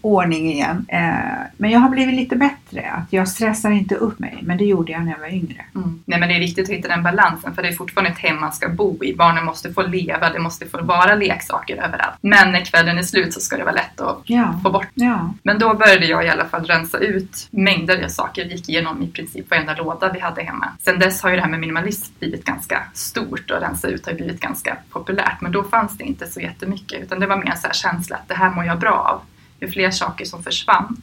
ordning 0.00 0.52
igen. 0.52 0.86
Eh, 0.88 1.12
men 1.56 1.70
jag 1.70 1.80
har 1.80 1.90
blivit 1.90 2.14
lite 2.14 2.36
bättre. 2.36 2.90
Att 2.90 3.12
jag 3.12 3.28
stressar 3.28 3.70
inte 3.70 3.94
upp 3.94 4.18
mig. 4.18 4.38
Men 4.42 4.58
det 4.58 4.64
gjorde 4.64 4.92
jag 4.92 5.04
när 5.04 5.12
jag 5.12 5.18
var 5.18 5.34
yngre. 5.34 5.64
Mm. 5.74 6.02
Nej 6.04 6.20
men 6.20 6.28
det 6.28 6.34
är 6.34 6.40
viktigt 6.40 6.68
att 6.68 6.74
hitta 6.74 6.88
den 6.88 7.02
balansen 7.02 7.54
för 7.54 7.62
det 7.62 7.68
är 7.68 7.72
fortfarande 7.72 8.10
ett 8.10 8.18
hem 8.18 8.40
man 8.40 8.52
ska 8.52 8.68
bo 8.68 9.04
i. 9.04 9.14
Barnen 9.16 9.44
måste 9.44 9.72
få 9.72 9.82
leva, 9.82 10.30
det 10.30 10.38
måste 10.38 10.66
få 10.66 10.82
vara 10.82 11.14
leksaker 11.14 11.76
överallt. 11.76 12.16
Men 12.20 12.52
när 12.52 12.64
kvällen 12.64 12.98
är 12.98 13.02
slut 13.02 13.34
så 13.34 13.40
ska 13.40 13.56
det 13.56 13.64
vara 13.64 13.74
lätt 13.74 13.91
att 14.00 14.18
Ja. 14.24 14.60
få 14.62 14.70
bort. 14.70 14.88
Ja. 14.94 15.34
Men 15.42 15.58
då 15.58 15.74
började 15.74 16.06
jag 16.06 16.26
i 16.26 16.28
alla 16.28 16.44
fall 16.44 16.64
rensa 16.64 16.98
ut 16.98 17.48
mängder 17.50 18.04
av 18.04 18.08
saker. 18.08 18.44
Gick 18.44 18.68
igenom 18.68 19.02
i 19.02 19.06
princip 19.10 19.50
varenda 19.50 19.74
låda 19.74 20.12
vi 20.12 20.20
hade 20.20 20.42
hemma. 20.42 20.68
Sen 20.80 20.98
dess 20.98 21.22
har 21.22 21.30
ju 21.30 21.36
det 21.36 21.42
här 21.42 21.50
med 21.50 21.60
minimalism 21.60 22.14
blivit 22.18 22.44
ganska 22.44 22.82
stort 22.94 23.50
och 23.50 23.60
rensa 23.60 23.88
ut 23.88 24.06
har 24.06 24.12
blivit 24.12 24.40
ganska 24.40 24.76
populärt. 24.90 25.40
Men 25.40 25.52
då 25.52 25.62
fanns 25.64 25.98
det 25.98 26.04
inte 26.04 26.26
så 26.26 26.40
jättemycket 26.40 27.02
utan 27.02 27.20
det 27.20 27.26
var 27.26 27.36
mer 27.36 27.50
en 27.50 27.56
så 27.58 27.66
här 27.66 27.74
känsla 27.74 28.16
att 28.16 28.28
det 28.28 28.34
här 28.34 28.50
mår 28.50 28.64
jag 28.64 28.78
bra 28.78 28.92
av. 28.92 29.20
Ju 29.60 29.70
fler 29.72 29.90
saker 29.90 30.24
som 30.24 30.42
försvann, 30.42 30.96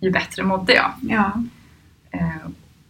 ju 0.00 0.10
bättre 0.10 0.42
mådde 0.42 0.72
jag. 0.74 0.92
Ja. 1.00 1.32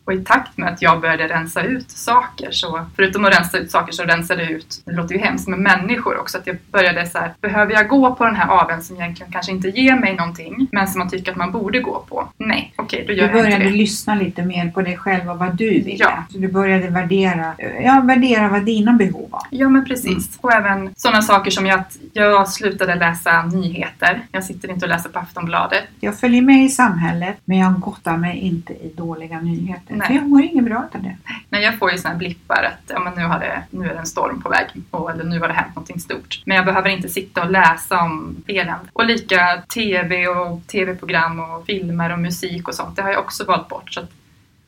Och 0.08 0.14
i 0.14 0.24
takt 0.24 0.58
med 0.58 0.68
att 0.72 0.82
jag 0.82 1.00
började 1.00 1.28
rensa 1.28 1.62
ut 1.62 1.90
saker, 1.90 2.48
så 2.50 2.80
förutom 2.96 3.24
att 3.24 3.38
rensa 3.38 3.58
ut 3.58 3.70
saker 3.70 3.92
så 3.92 4.02
rensade 4.02 4.42
jag 4.42 4.50
ut, 4.50 4.82
det 4.84 4.92
låter 4.92 5.14
ju 5.14 5.20
hemskt, 5.20 5.48
men 5.48 5.62
människor 5.62 6.20
också. 6.20 6.38
Att 6.38 6.46
jag 6.46 6.56
började 6.72 7.06
så 7.06 7.18
här, 7.18 7.32
behöver 7.40 7.72
jag 7.72 7.88
gå 7.88 8.14
på 8.14 8.24
den 8.24 8.36
här 8.36 8.48
aveln 8.48 8.82
som 8.82 8.96
egentligen 8.96 9.32
kanske 9.32 9.52
inte 9.52 9.68
ger 9.68 9.96
mig 9.96 10.16
någonting, 10.16 10.68
men 10.72 10.88
som 10.88 10.98
man 10.98 11.10
tycker 11.10 11.30
att 11.32 11.36
man 11.36 11.52
borde 11.52 11.80
gå 11.80 12.04
på? 12.08 12.28
Nej, 12.38 12.72
okej, 12.76 13.04
då 13.06 13.12
gör 13.12 13.16
Du 13.16 13.22
jag 13.22 13.38
inte 13.38 13.42
började 13.42 13.64
det. 13.64 13.76
lyssna 13.76 14.14
lite 14.14 14.42
mer 14.42 14.70
på 14.70 14.82
dig 14.82 14.96
själv 14.96 15.30
och 15.30 15.38
vad 15.38 15.56
du 15.56 15.68
ville. 15.68 16.04
Ja. 16.04 16.24
Så 16.30 16.38
du 16.38 16.48
började 16.48 16.88
värdera, 16.88 17.54
ja, 17.84 18.00
värdera 18.04 18.48
vad 18.48 18.64
dina 18.64 18.92
behov 18.92 19.30
var. 19.30 19.42
Ja 19.50 19.68
men 19.68 19.84
precis. 19.84 20.38
Och 20.40 20.52
även 20.52 20.90
sådana 20.96 21.22
saker 21.22 21.50
som 21.50 21.70
att 21.70 21.96
jag 22.12 22.48
slutade 22.48 22.94
läsa 22.94 23.42
nyheter. 23.42 24.22
Jag 24.32 24.44
sitter 24.44 24.70
inte 24.70 24.86
och 24.86 24.90
läser 24.90 25.08
på 25.10 25.18
Aftonbladet. 25.18 25.84
Jag 26.00 26.18
följer 26.18 26.42
med 26.42 26.64
i 26.64 26.68
samhället 26.68 27.36
men 27.44 27.58
jag 27.58 27.80
gottar 27.80 28.16
mig 28.16 28.38
inte 28.38 28.72
i 28.72 28.92
dåliga 28.96 29.40
nyheter. 29.40 29.94
Nej. 29.98 30.14
Jag 30.14 30.28
mår 30.28 30.42
inget 30.42 30.64
bra 30.64 30.88
av 30.94 31.02
det. 31.02 31.16
Men 31.48 31.62
jag 31.62 31.78
får 31.78 31.92
ju 31.92 31.98
såna 31.98 32.10
här 32.10 32.18
blippar 32.18 32.62
att 32.62 32.90
ja, 32.90 33.00
men 33.00 33.14
nu, 33.14 33.22
har 33.22 33.38
det, 33.40 33.62
nu 33.70 33.86
är 33.86 33.92
det 33.94 33.98
en 33.98 34.06
storm 34.06 34.42
på 34.42 34.48
väg 34.48 34.66
och, 34.90 35.10
eller 35.10 35.24
nu 35.24 35.40
har 35.40 35.48
det 35.48 35.54
hänt 35.54 35.74
någonting 35.74 36.00
stort. 36.00 36.42
Men 36.44 36.56
jag 36.56 36.66
behöver 36.66 36.90
inte 36.90 37.08
sitta 37.08 37.42
och 37.42 37.50
läsa 37.50 38.00
om 38.00 38.36
elände. 38.46 38.90
Och 38.92 39.04
lika 39.04 39.62
TV 39.74 40.28
och 40.28 40.66
TV-program 40.66 41.40
och 41.40 41.66
filmer 41.66 42.12
och 42.12 42.18
musik 42.18 42.68
och 42.68 42.74
sånt, 42.74 42.96
det 42.96 43.02
har 43.02 43.10
jag 43.10 43.20
också 43.20 43.44
valt 43.44 43.68
bort. 43.68 43.94
Så 43.94 44.00
att, 44.00 44.10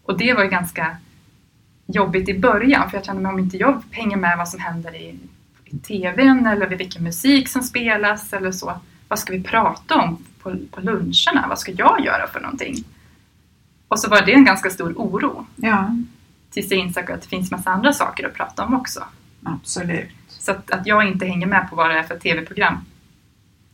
och 0.04 0.18
det 0.18 0.34
var 0.34 0.44
ju 0.44 0.50
ganska 0.50 0.96
jobbigt 1.86 2.28
i 2.28 2.38
början 2.38 2.90
för 2.90 2.96
jag 2.96 3.04
kände 3.04 3.22
mig 3.22 3.32
om 3.32 3.38
inte 3.38 3.56
jag 3.56 3.82
hänger 3.90 4.16
med 4.16 4.38
vad 4.38 4.48
som 4.48 4.60
händer 4.60 4.94
i, 4.94 5.18
i 5.64 5.78
TVn 5.78 6.46
eller 6.46 6.66
vilken 6.66 7.04
musik 7.04 7.48
som 7.48 7.62
spelas 7.62 8.32
eller 8.32 8.52
så. 8.52 8.80
Vad 9.08 9.18
ska 9.18 9.32
vi 9.32 9.42
prata 9.42 9.94
om 9.94 10.24
på, 10.42 10.56
på 10.70 10.80
luncherna? 10.80 11.46
Vad 11.48 11.58
ska 11.58 11.72
jag 11.72 12.00
göra 12.04 12.26
för 12.26 12.40
någonting? 12.40 12.84
Och 13.90 14.00
så 14.00 14.08
var 14.08 14.22
det 14.22 14.32
en 14.32 14.44
ganska 14.44 14.70
stor 14.70 14.92
oro. 14.96 15.46
Ja, 15.56 15.96
Tills 16.50 16.70
jag 16.70 16.80
insåg 16.80 17.10
att 17.10 17.22
det 17.22 17.28
finns 17.28 17.50
massa 17.50 17.70
andra 17.70 17.92
saker 17.92 18.26
att 18.26 18.34
prata 18.34 18.64
om 18.64 18.74
också. 18.74 19.04
absolut. 19.44 20.10
Så 20.28 20.50
att, 20.50 20.70
att 20.70 20.86
jag 20.86 21.08
inte 21.08 21.26
hänger 21.26 21.46
med 21.46 21.70
på 21.70 21.76
vad 21.76 21.90
det 21.90 21.98
är 21.98 22.02
för 22.02 22.18
tv-program, 22.18 22.84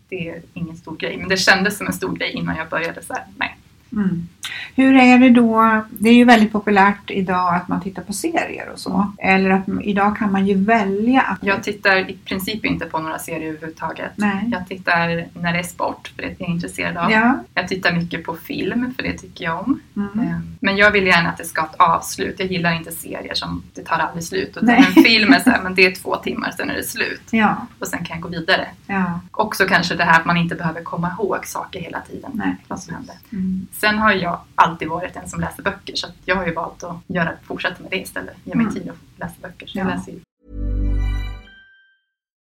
det 0.09 0.29
är 0.29 0.43
ingen 0.55 0.77
stor 0.77 0.97
grej. 0.97 1.17
Men 1.17 1.29
det 1.29 1.37
kändes 1.37 1.79
som 1.79 1.87
en 1.87 1.93
stor 1.93 2.17
grej 2.17 2.31
innan 2.33 2.57
jag 2.57 2.69
började 2.69 3.03
så 3.03 3.15
här, 3.15 3.25
nej. 3.37 3.57
Mm. 3.93 4.29
Hur 4.75 4.97
är 4.97 5.19
det 5.19 5.31
då? 5.31 5.81
Det 5.91 6.09
är 6.09 6.15
ju 6.15 6.25
väldigt 6.25 6.53
populärt 6.53 7.11
idag 7.11 7.55
att 7.55 7.69
man 7.69 7.81
tittar 7.81 8.03
på 8.03 8.13
serier 8.13 8.69
och 8.73 8.79
så. 8.79 9.13
Eller 9.19 9.51
att 9.51 9.65
idag 9.83 10.17
kan 10.17 10.33
man 10.33 10.47
ju 10.47 10.55
välja 10.65 11.21
att... 11.21 11.39
Jag 11.43 11.63
tittar 11.63 12.11
i 12.11 12.19
princip 12.25 12.65
inte 12.65 12.87
på 12.87 12.99
några 12.99 13.19
serier 13.19 13.49
överhuvudtaget. 13.49 14.11
Nej. 14.17 14.49
Jag 14.53 14.69
tittar 14.69 15.25
när 15.41 15.53
det 15.53 15.59
är 15.59 15.63
sport, 15.63 16.13
för 16.17 16.23
det 16.23 16.29
är 16.29 16.35
jag 16.39 16.49
intresserad 16.49 16.97
av. 16.97 17.11
Ja. 17.13 17.39
Jag 17.55 17.69
tittar 17.69 17.93
mycket 17.93 18.25
på 18.25 18.35
film, 18.37 18.95
för 18.97 19.03
det 19.03 19.13
tycker 19.13 19.45
jag 19.45 19.61
om. 19.61 19.81
Mm. 19.97 20.29
Eh, 20.29 20.39
Men 20.61 20.77
jag 20.77 20.91
vill 20.91 21.07
gärna 21.07 21.29
att 21.29 21.37
det 21.37 21.45
ska 21.45 21.61
ha 21.61 21.69
ett 21.69 21.75
avslut. 21.81 22.35
Jag 22.39 22.53
gillar 22.53 22.73
inte 22.73 22.93
serier 22.93 23.35
som 23.35 23.63
det 23.75 23.83
tar 23.83 23.97
aldrig 23.99 24.25
slut. 24.25 24.49
Utan 24.49 24.65
Nej. 24.65 24.85
en 24.97 25.03
film 25.05 25.33
är 25.33 25.41
så 25.41 25.51
här, 25.51 25.63
men 25.63 25.75
det 25.75 25.87
är 25.87 25.95
två 25.95 26.17
timmar, 26.17 26.51
sen 26.57 26.71
är 26.71 26.75
det 26.75 26.85
slut. 26.85 27.23
Ja, 27.31 27.67
Och 27.79 27.87
sen 27.89 28.05
kan 28.05 28.17
jag 28.17 28.21
gå 28.21 28.29
vidare. 28.29 28.67
ja. 28.87 29.21
Också 29.31 29.65
kanske 29.67 29.95
det 29.95 30.05
här 30.05 30.21
att 30.21 30.27
man 30.27 30.37
inte 30.37 30.55
behöver 30.55 30.83
komma 30.83 31.11
ihåg 31.19 31.47
saker 31.47 31.81
hela 31.81 32.01
tiden. 32.01 32.31
Nej. 32.35 32.57
Vad 32.69 32.81
som 32.81 32.95
händer. 32.95 33.15
Mm. 33.33 33.67
Sen 33.81 33.99
har 33.99 34.13
jag 34.13 34.41
alltid 34.55 34.89
varit 34.89 35.17
en 35.17 35.29
som 35.29 35.41
läser 35.41 35.63
böcker 35.63 35.97
så 35.97 36.07
jag 36.25 36.37
har 36.37 36.47
ju 36.47 36.55
valt 36.55 36.83
att 36.85 36.97
göra, 37.07 37.33
fortsätta 37.43 37.83
med 37.83 37.91
det 37.91 37.97
istället. 38.01 38.37
Ge 38.45 38.55
mig 38.55 38.65
Mm. 38.67 38.75
tid 38.75 38.89
att 38.91 38.97
läsa 39.21 39.35
böcker. 39.43 39.67
Så 39.67 39.79
jag 39.79 39.87
Ja. 39.87 39.91
läser 39.95 40.13
ju. 40.13 40.21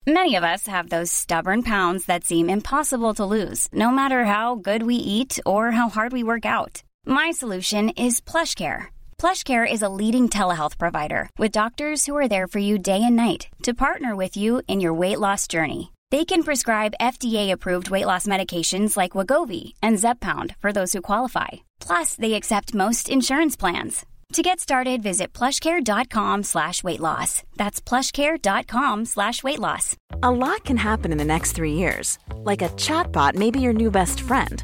Many 0.08 0.36
of 0.38 0.44
us 0.44 0.68
have 0.68 0.90
those 0.90 1.12
stubborn 1.14 1.64
pounds 1.64 2.06
that 2.06 2.24
seem 2.24 2.50
impossible 2.50 3.14
to 3.14 3.24
lose, 3.26 3.70
no 3.72 3.92
matter 3.92 4.24
how 4.24 4.56
good 4.56 4.82
we 4.84 4.96
eat 4.96 5.40
or 5.46 5.72
how 5.72 5.90
hard 5.90 6.12
we 6.12 6.24
work 6.24 6.46
out. 6.46 6.82
My 7.06 7.32
solution 7.34 7.90
is 7.90 8.22
PlushCare. 8.22 8.86
PlushCare 9.22 9.72
is 9.74 9.84
a 9.84 9.90
leading 9.90 10.28
telehealth 10.30 10.80
provider 10.80 11.30
with 11.38 11.52
doctors 11.52 12.08
who 12.08 12.18
are 12.18 12.28
there 12.28 12.48
for 12.48 12.60
you 12.62 12.80
day 12.80 13.04
and 13.04 13.16
night 13.16 13.48
to 13.64 13.74
partner 13.76 14.16
with 14.16 14.36
you 14.36 14.62
in 14.68 14.82
your 14.82 15.00
weight 15.00 15.20
loss 15.20 15.48
journey. 15.48 15.92
They 16.12 16.26
can 16.26 16.44
prescribe 16.44 16.94
FDA-approved 17.00 17.90
weight 17.90 18.06
loss 18.06 18.28
medications 18.28 18.98
like 18.98 19.14
Wagovi 19.14 19.76
and 19.82 19.98
Zepbound 19.98 20.58
for 20.60 20.74
those 20.74 20.92
who 20.92 21.02
qualify. 21.02 21.48
Plus, 21.80 22.16
they 22.16 22.34
accept 22.34 22.74
most 22.74 23.08
insurance 23.08 23.56
plans. 23.56 24.06
To 24.34 24.42
get 24.42 24.60
started, 24.60 25.02
visit 25.04 25.32
plushcare.com 25.32 26.44
slash 26.44 26.84
weight 26.84 27.00
loss. 27.00 27.44
That's 27.56 27.82
plushcare.com 27.82 29.06
slash 29.06 29.42
weight 29.44 29.60
loss. 29.60 29.96
A 30.24 30.32
lot 30.32 30.66
can 30.66 30.78
happen 30.78 31.14
in 31.14 31.18
the 31.18 31.26
next 31.26 31.54
three 31.54 31.74
years. 31.74 32.18
Like 32.36 32.62
a 32.62 32.70
chatbot 32.70 33.36
may 33.36 33.52
be 33.52 33.62
your 33.62 33.74
new 33.74 33.92
best 33.92 34.22
friend. 34.22 34.64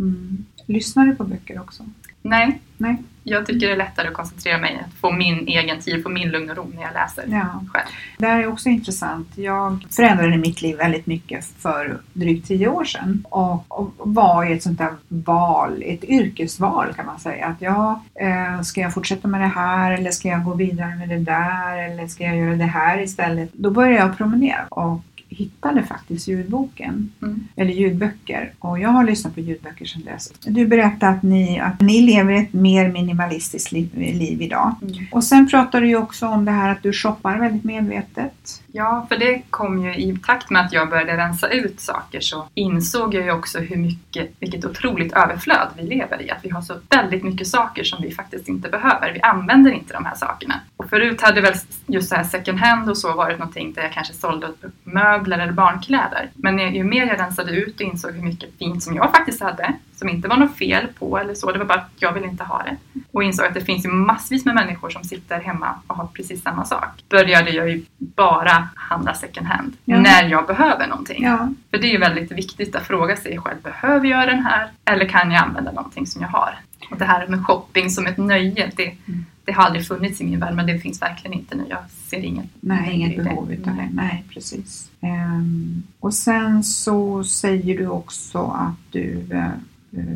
Mm. 0.00 0.44
Lyssnar 0.66 1.06
du 1.06 1.14
på 1.14 1.24
böcker 1.24 1.60
också? 1.60 1.82
Nej, 2.22 2.60
Nej. 2.76 2.96
jag 3.22 3.46
tycker 3.46 3.66
det 3.66 3.72
är 3.72 3.76
lättare 3.76 4.08
att 4.08 4.14
koncentrera 4.14 4.58
mig, 4.58 4.82
att 4.86 4.94
få 5.00 5.12
min 5.12 5.48
egen 5.48 5.80
tid, 5.80 6.02
få 6.02 6.08
min 6.08 6.28
lugn 6.30 6.50
och 6.50 6.56
ro 6.56 6.70
när 6.74 6.82
jag 6.82 6.92
läser 6.92 7.24
Ja. 7.28 7.64
själv. 7.72 7.86
Det 8.18 8.26
här 8.26 8.40
är 8.40 8.46
också 8.46 8.68
intressant. 8.68 9.28
Jag 9.34 9.86
förändrade 9.90 10.36
mitt 10.36 10.62
liv 10.62 10.76
väldigt 10.76 11.06
mycket 11.06 11.44
för 11.58 12.00
drygt 12.12 12.48
tio 12.48 12.68
år 12.68 12.84
sedan 12.84 13.24
och, 13.30 13.64
och 13.80 13.92
var 13.98 14.44
i 14.44 14.52
ett 14.52 14.62
sånt 14.62 14.78
där 14.78 14.92
val, 15.08 15.82
ett 15.86 16.04
yrkesval 16.04 16.92
kan 16.96 17.06
man 17.06 17.20
säga. 17.20 17.46
Att 17.46 17.62
ja, 17.62 18.02
eh, 18.14 18.60
ska 18.62 18.80
jag 18.80 18.94
fortsätta 18.94 19.28
med 19.28 19.40
det 19.40 19.46
här 19.46 19.90
eller 19.92 20.10
ska 20.10 20.28
jag 20.28 20.44
gå 20.44 20.54
vidare 20.54 20.96
med 20.96 21.08
det 21.08 21.18
där 21.18 21.78
eller 21.78 22.06
ska 22.06 22.24
jag 22.24 22.36
göra 22.36 22.56
det 22.56 22.64
här 22.64 23.00
istället? 23.02 23.50
Då 23.52 23.70
började 23.70 23.98
jag 24.06 24.16
promenera 24.16 24.66
och 24.68 25.00
hittade 25.40 25.82
faktiskt 25.82 26.28
ljudboken, 26.28 27.12
Mm. 27.22 27.48
eller 27.56 27.72
ljudböcker. 27.72 28.52
Och 28.58 28.78
jag 28.78 28.88
har 28.88 29.04
lyssnat 29.04 29.34
på 29.34 29.40
ljudböcker 29.40 29.84
sedan 29.84 30.02
dess. 30.04 30.32
Du 30.44 30.66
berättade 30.66 31.12
att 31.12 31.22
ni, 31.22 31.60
att 31.60 31.80
ni 31.80 32.00
lever 32.00 32.32
ett 32.32 32.52
mer 32.52 32.88
minimalistiskt 32.92 33.72
liv, 33.72 33.90
liv 33.94 34.42
idag. 34.42 34.74
Mm. 34.82 34.94
Och 35.12 35.24
sen 35.24 35.48
pratar 35.48 35.80
du 35.80 35.88
ju 35.88 35.96
också 35.96 36.26
om 36.26 36.44
det 36.44 36.50
här 36.50 36.70
att 36.70 36.82
du 36.82 36.92
shoppar 36.92 37.38
väldigt 37.38 37.64
medvetet. 37.64 38.62
Ja, 38.72 39.06
för 39.08 39.18
det 39.18 39.42
kom 39.50 39.84
ju 39.84 39.94
i 39.94 40.18
takt 40.26 40.50
med 40.50 40.62
att 40.62 40.72
jag 40.72 40.90
började 40.90 41.16
rensa 41.16 41.48
ut 41.48 41.80
saker 41.80 42.20
så 42.20 42.48
insåg 42.54 43.14
jag 43.14 43.24
ju 43.24 43.32
också 43.32 43.58
hur 43.58 43.76
mycket, 43.76 44.30
vilket 44.40 44.64
otroligt 44.64 45.12
överflöd 45.12 45.68
vi 45.76 45.82
lever 45.82 46.22
i. 46.22 46.30
Att 46.30 46.44
vi 46.44 46.50
har 46.50 46.62
så 46.62 46.74
väldigt 46.90 47.24
mycket 47.24 47.46
saker 47.46 47.84
som 47.84 48.02
vi 48.02 48.10
faktiskt 48.10 48.48
inte 48.48 48.68
behöver. 48.68 49.12
Vi 49.12 49.20
använder 49.20 49.70
inte 49.72 49.92
de 49.94 50.04
här 50.04 50.14
sakerna. 50.14 50.60
Och 50.76 50.90
förut 50.90 51.20
hade 51.20 51.40
väl 51.40 51.54
just 51.86 52.08
så 52.08 52.14
här 52.14 52.24
second 52.24 52.58
hand 52.58 52.90
och 52.90 52.98
så 52.98 53.14
varit 53.14 53.38
någonting 53.38 53.72
där 53.72 53.82
jag 53.82 53.92
kanske 53.92 54.14
sålde 54.14 54.48
möbler 54.84 55.29
eller 55.38 55.52
barnkläder. 55.52 56.30
Men 56.34 56.58
ju 56.74 56.84
mer 56.84 57.06
jag 57.06 57.18
rensade 57.20 57.52
ut 57.52 57.74
och 57.74 57.80
insåg 57.80 58.12
hur 58.12 58.22
mycket 58.22 58.58
fint 58.58 58.82
som 58.82 58.94
jag 58.94 59.10
faktiskt 59.10 59.42
hade, 59.42 59.72
som 59.94 60.08
inte 60.08 60.28
var 60.28 60.36
något 60.36 60.56
fel 60.56 60.86
på 60.98 61.18
eller 61.18 61.34
så, 61.34 61.52
det 61.52 61.58
var 61.58 61.66
bara 61.66 61.78
att 61.78 61.90
jag 61.98 62.12
ville 62.12 62.26
inte 62.26 62.44
ha 62.44 62.62
det. 62.62 62.76
Och 63.12 63.22
insåg 63.22 63.46
att 63.46 63.54
det 63.54 63.60
finns 63.60 63.84
ju 63.84 63.88
massvis 63.90 64.44
med 64.44 64.54
människor 64.54 64.90
som 64.90 65.04
sitter 65.04 65.40
hemma 65.40 65.74
och 65.86 65.96
har 65.96 66.06
precis 66.06 66.42
samma 66.42 66.64
sak. 66.64 66.88
Började 67.08 67.50
jag 67.50 67.70
ju 67.70 67.84
bara 67.98 68.68
handla 68.74 69.14
second 69.14 69.46
hand 69.46 69.76
Ja. 69.84 70.00
när 70.00 70.28
jag 70.28 70.46
behöver 70.46 70.86
någonting. 70.86 71.24
Ja, 71.24 71.48
För 71.70 71.78
det 71.78 71.86
är 71.86 71.92
ju 71.92 71.98
väldigt 71.98 72.32
viktigt 72.32 72.76
att 72.76 72.86
fråga 72.86 73.16
sig 73.16 73.38
själv, 73.38 73.62
behöver 73.62 74.06
jag 74.08 74.28
den 74.28 74.44
här? 74.44 74.68
Eller 74.84 75.08
kan 75.08 75.30
jag 75.30 75.42
använda 75.42 75.72
någonting 75.72 76.06
som 76.06 76.22
jag 76.22 76.28
har? 76.28 76.54
Och 76.90 76.98
det 76.98 77.04
här 77.04 77.26
med 77.26 77.46
shopping 77.46 77.90
som 77.90 78.06
ett 78.06 78.18
nöje, 78.18 78.70
det, 78.76 78.82
Mm. 79.06 79.24
det 79.44 79.52
har 79.52 79.62
aldrig 79.64 79.86
funnits 79.86 80.20
i 80.20 80.24
min 80.24 80.40
värld, 80.40 80.54
men 80.54 80.66
det 80.66 80.78
finns 80.78 81.02
verkligen 81.02 81.38
inte 81.38 81.56
nu. 81.56 81.64
Jag 81.68 81.78
ser 81.90 82.18
inget 82.24 82.46
nej, 82.60 82.92
inget 82.92 83.24
behov 83.24 83.52
utav 83.52 83.76
det. 83.76 83.88
Nej. 83.92 84.24
Precis. 84.34 84.90
Ehm, 85.00 85.82
och 86.00 86.14
sen 86.14 86.64
så 86.64 87.24
säger 87.24 87.78
du 87.78 87.86
också 87.88 88.38
att 88.38 88.92
du 88.92 89.26
eh, 89.30 89.50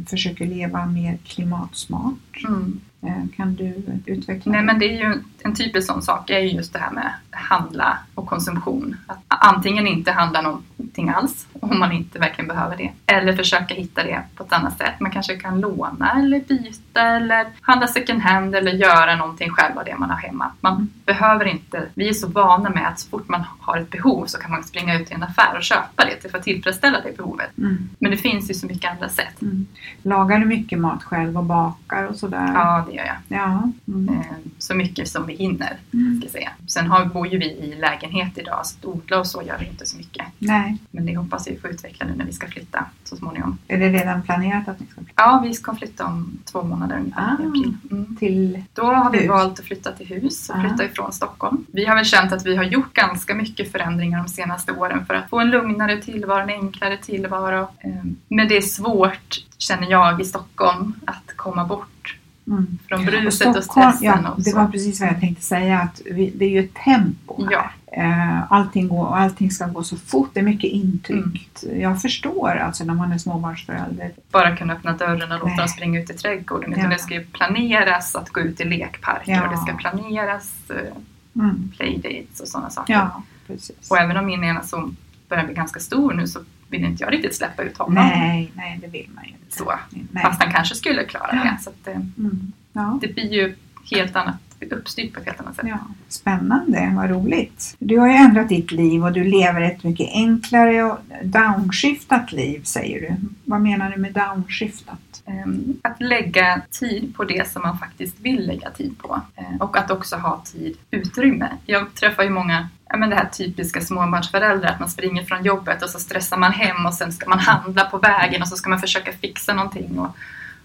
försöker 0.06 0.46
leva 0.46 0.86
mer 0.86 1.18
klimatsmart. 1.24 2.44
Mm. 2.48 2.80
Eh, 3.04 3.36
kan 3.36 3.54
du 3.54 3.82
utveckla 4.06 4.52
Nej 4.52 4.62
men 4.62 4.78
det 4.78 4.86
är 4.86 4.98
ju 4.98 5.22
en 5.42 5.54
typisk 5.54 5.86
sån 5.86 6.02
sak 6.02 6.30
är 6.30 6.38
ju 6.38 6.48
just 6.48 6.72
det 6.72 6.78
här 6.78 6.90
med 6.90 7.12
handla 7.30 7.98
och 8.14 8.26
konsumtion. 8.26 8.96
Att 9.06 9.18
antingen 9.28 9.86
inte 9.86 10.12
handla 10.12 10.40
någonting 10.40 11.08
alls 11.08 11.46
om 11.60 11.78
man 11.78 11.92
inte 11.92 12.18
verkligen 12.18 12.48
behöver 12.48 12.76
det. 12.76 12.90
Eller 13.06 13.36
försöka 13.36 13.74
hitta 13.74 14.02
det 14.02 14.22
på 14.36 14.44
ett 14.44 14.52
annat 14.52 14.78
sätt. 14.78 15.00
Man 15.00 15.10
kanske 15.10 15.36
kan 15.36 15.60
låna 15.60 16.12
eller 16.18 16.40
byta 16.40 17.02
eller 17.02 17.46
handla 17.60 17.86
second 17.86 18.20
hand 18.20 18.54
eller 18.54 18.72
göra 18.72 19.16
någonting 19.16 19.50
själv 19.50 19.78
av 19.78 19.84
det 19.84 19.96
man 19.96 20.10
har 20.10 20.16
hemma. 20.16 20.52
Man 20.60 20.90
behöver 21.04 21.44
inte, 21.44 21.82
vi 21.94 22.08
är 22.08 22.12
så 22.12 22.28
vana 22.28 22.70
med 22.70 22.88
att 22.88 23.00
så 23.00 23.08
fort 23.08 23.28
man 23.28 23.44
har 23.60 23.78
ett 23.78 23.90
behov 23.90 24.26
så 24.26 24.38
kan 24.38 24.50
man 24.50 24.64
springa 24.64 25.00
ut 25.00 25.06
till 25.06 25.16
en 25.16 25.22
affär 25.22 25.56
och 25.56 25.62
köpa 25.62 26.04
det 26.04 26.30
för 26.30 26.38
att 26.38 26.44
tillfredsställa 26.44 27.00
det 27.00 27.16
behovet. 27.16 27.58
Mm. 27.58 27.88
Men 27.98 28.10
det 28.10 28.16
finns 28.16 28.50
ju 28.50 28.54
så 28.54 28.66
mycket 28.66 28.90
andra 28.90 29.08
sätt. 29.08 29.42
Mm. 29.42 29.66
Lagar 30.02 30.38
du 30.38 30.46
mycket 30.46 30.78
mat 30.78 31.04
själv 31.04 31.38
och 31.38 31.44
bakar 31.44 32.04
och 32.04 32.16
sådär? 32.16 32.50
Ja, 32.54 32.86
gör 32.94 33.04
jag. 33.04 33.16
Ja. 33.28 33.70
Mm. 33.88 34.08
Eh, 34.08 34.24
Så 34.58 34.74
mycket 34.74 35.08
som 35.08 35.26
vi 35.26 35.34
hinner, 35.34 35.76
Mm. 35.92 36.20
ska 36.20 36.30
säga. 36.30 36.50
Sen 36.68 36.86
har, 36.86 37.04
bor 37.04 37.26
ju 37.26 37.38
vi 37.38 37.46
i 37.46 37.74
lägenhet 37.80 38.38
idag, 38.38 38.66
så 38.66 38.88
odla 38.88 39.18
och 39.18 39.26
så 39.26 39.42
gör 39.42 39.58
vi 39.58 39.66
inte 39.66 39.86
så 39.86 39.96
mycket. 39.96 40.26
Nej, 40.38 40.76
Men 40.90 41.06
det 41.06 41.16
hoppas 41.16 41.48
vi 41.48 41.56
få 41.56 41.68
utveckla 41.68 42.06
nu 42.06 42.14
när 42.16 42.24
vi 42.24 42.32
ska 42.32 42.46
flytta 42.46 42.84
så 43.04 43.16
småningom. 43.16 43.58
är 43.68 43.78
det 43.78 43.88
redan 43.88 44.22
planerat 44.22 44.68
att 44.68 44.80
ni 44.80 44.86
ska 44.86 44.94
flytta 45.00 45.12
Ja, 45.22 45.40
vi 45.44 45.54
ska 45.54 45.74
flytta 45.74 46.04
om 46.06 46.38
två 46.44 46.62
månader 46.62 46.98
ungefär, 46.98 47.36
Ah. 47.38 47.42
i 47.42 47.46
april. 47.46 47.76
Mm. 47.90 48.16
till? 48.16 48.64
Då 48.72 48.82
har 48.84 49.10
vi 49.10 49.18
Hus. 49.18 49.28
valt 49.28 49.58
att 49.60 49.64
flytta 49.66 49.92
till 49.92 50.06
hus 50.06 50.50
och 50.50 50.56
Ah. 50.56 50.60
flytta 50.60 50.84
ifrån 50.84 51.12
Stockholm. 51.12 51.66
Vi 51.72 51.84
har 51.86 51.94
väl 51.94 52.04
känt 52.04 52.32
att 52.32 52.46
vi 52.46 52.56
har 52.56 52.64
gjort 52.64 52.92
ganska 52.94 53.34
mycket 53.34 53.72
förändringar 53.72 54.18
de 54.22 54.28
senaste 54.28 54.72
åren 54.72 55.06
för 55.06 55.14
att 55.14 55.28
få 55.30 55.40
en 55.40 55.50
lugnare 55.50 55.96
tillvaro, 56.02 56.42
en 56.42 56.48
enklare 56.50 56.96
tillvaro. 56.96 57.68
Ehm, 57.80 58.16
Men 58.28 58.48
det 58.48 58.56
är 58.56 58.60
svårt, 58.60 59.44
känner 59.58 59.90
jag, 59.90 60.20
i 60.20 60.24
Stockholm 60.24 60.94
att 61.06 61.36
komma 61.36 61.64
bort 61.64 62.16
Mm. 62.46 62.78
från 62.88 62.98
Och 63.00 63.06
bruset 63.06 63.56
och 63.56 63.64
Stockholm, 63.64 63.92
stressen. 63.92 64.20
ja, 64.24 64.30
och 64.30 64.42
det 64.42 64.54
var 64.54 64.66
precis 64.68 65.00
vad 65.00 65.08
jag 65.08 65.20
tänkte 65.20 65.44
säga, 65.44 65.80
att 65.80 66.00
vi, 66.10 66.32
det 66.36 66.44
är 66.44 66.48
ju 66.50 66.60
ett 66.60 66.74
tempo. 66.84 67.48
Ja. 67.50 67.70
Eh, 67.96 68.52
Allting, 68.52 68.88
går, 68.88 69.06
och 69.06 69.18
allting 69.18 69.50
ska 69.50 69.66
gå 69.66 69.82
så 69.82 69.96
fort, 69.96 70.30
det 70.34 70.40
är 70.40 70.44
mycket 70.44 70.70
intryck. 70.70 71.48
Mm. 71.62 71.80
Jag 71.80 72.02
förstår 72.02 72.56
alltså 72.56 72.84
när 72.84 72.94
man 72.94 73.12
är 73.12 73.18
småbarnsförälder. 73.18 74.12
bara 74.30 74.56
kunna 74.56 74.72
öppna 74.74 74.92
dörren 74.92 75.32
och 75.32 75.38
låta 75.38 75.46
Nej. 75.46 75.56
dem 75.58 75.68
springa 75.68 76.00
ut 76.00 76.10
i 76.10 76.14
trädgården. 76.14 76.72
Utan 76.72 76.84
Ja. 76.84 76.90
det 76.90 76.98
ska 76.98 77.14
ju 77.14 77.24
planeras 77.24 78.14
att 78.16 78.30
gå 78.30 78.40
ut 78.40 78.60
i 78.60 78.64
lekparker 78.64 79.32
Ja. 79.32 79.44
och 79.44 79.50
det 79.50 79.56
ska 79.56 79.72
planeras 79.76 80.50
eh, 80.70 80.96
Mm. 81.36 81.72
playdates 81.76 82.40
och 82.40 82.48
sådana 82.48 82.70
saker. 82.70 82.92
Ja, 82.92 83.22
precis. 83.46 83.90
Och 83.90 83.98
även 83.98 84.16
om 84.16 84.26
min 84.26 84.44
ena 84.44 84.62
son 84.62 84.96
börjar 85.28 85.44
bli 85.44 85.54
ganska 85.54 85.80
stor 85.80 86.12
nu 86.14 86.26
så 86.26 86.40
vill 86.68 86.84
inte 86.84 87.04
jag 87.04 87.12
riktigt 87.12 87.34
släppa 87.36 87.62
ut 87.62 87.78
honom. 87.78 87.94
Nej, 87.94 88.50
nej, 88.54 88.78
det 88.82 88.86
vill 88.88 89.08
man 89.14 89.24
ju 89.24 89.30
inte. 89.30 89.56
Så. 89.56 89.72
Nej. 90.10 90.22
Fast 90.24 90.42
han 90.42 90.52
kanske 90.52 90.74
skulle 90.74 91.04
klara 91.04 91.32
det. 91.32 91.58
Så 91.62 91.70
att, 91.70 91.88
eh, 91.88 91.94
Mm. 92.18 92.52
Ja. 92.72 92.98
det 93.00 93.14
blir 93.14 93.32
ju 93.32 93.54
helt 93.90 94.16
annat, 94.16 94.36
uppstyrt 94.70 95.12
på 95.14 95.20
ett 95.20 95.26
helt 95.26 95.40
annat 95.40 95.56
sätt. 95.56 95.64
Ja, 95.68 95.78
spännande, 96.08 96.92
vad 96.96 97.10
roligt. 97.10 97.76
Du 97.78 97.98
har 97.98 98.08
ju 98.08 98.14
ändrat 98.14 98.48
ditt 98.48 98.72
liv 98.72 99.04
och 99.04 99.12
du 99.12 99.24
lever 99.24 99.60
ett 99.60 99.84
mycket 99.84 100.08
enklare 100.12 100.82
och 100.82 100.98
downshiftat 101.24 102.32
liv 102.32 102.60
säger 102.64 103.00
du. 103.00 103.14
Vad 103.44 103.60
menar 103.60 103.90
du 103.90 103.96
med 103.96 104.12
downshiftat? 104.12 104.98
Ehm, 105.26 105.76
Att 105.82 106.00
lägga 106.00 106.60
tid 106.70 107.14
på 107.16 107.24
det 107.24 107.48
som 107.48 107.62
man 107.62 107.78
faktiskt 107.78 108.20
vill 108.20 108.46
lägga 108.46 108.70
tid 108.70 108.98
på. 108.98 109.20
Eh, 109.36 109.56
Och 109.60 109.76
att 109.76 109.90
också 109.90 110.16
ha 110.16 110.42
tid, 110.44 110.76
utrymme. 110.90 111.48
Jag 111.66 111.94
träffar 111.94 112.22
ju 112.22 112.30
många, 112.30 112.68
ja 112.88 112.96
men 112.96 113.10
det 113.10 113.16
här 113.16 113.28
typiska 113.28 113.80
småbarnsföräldrar, 113.80 114.68
att 114.70 114.80
man 114.80 114.90
springer 114.90 115.24
från 115.24 115.44
jobbet 115.44 115.82
och 115.82 115.90
så 115.90 115.98
stressar 115.98 116.36
man 116.36 116.52
hem 116.52 116.86
och 116.86 116.94
sen 116.94 117.12
ska 117.12 117.28
man 117.30 117.38
handla 117.38 117.84
på 117.84 117.98
vägen 117.98 118.42
och 118.42 118.48
så 118.48 118.56
ska 118.56 118.70
man 118.70 118.80
försöka 118.80 119.12
fixa 119.12 119.54
någonting. 119.54 119.98
Och, 119.98 120.16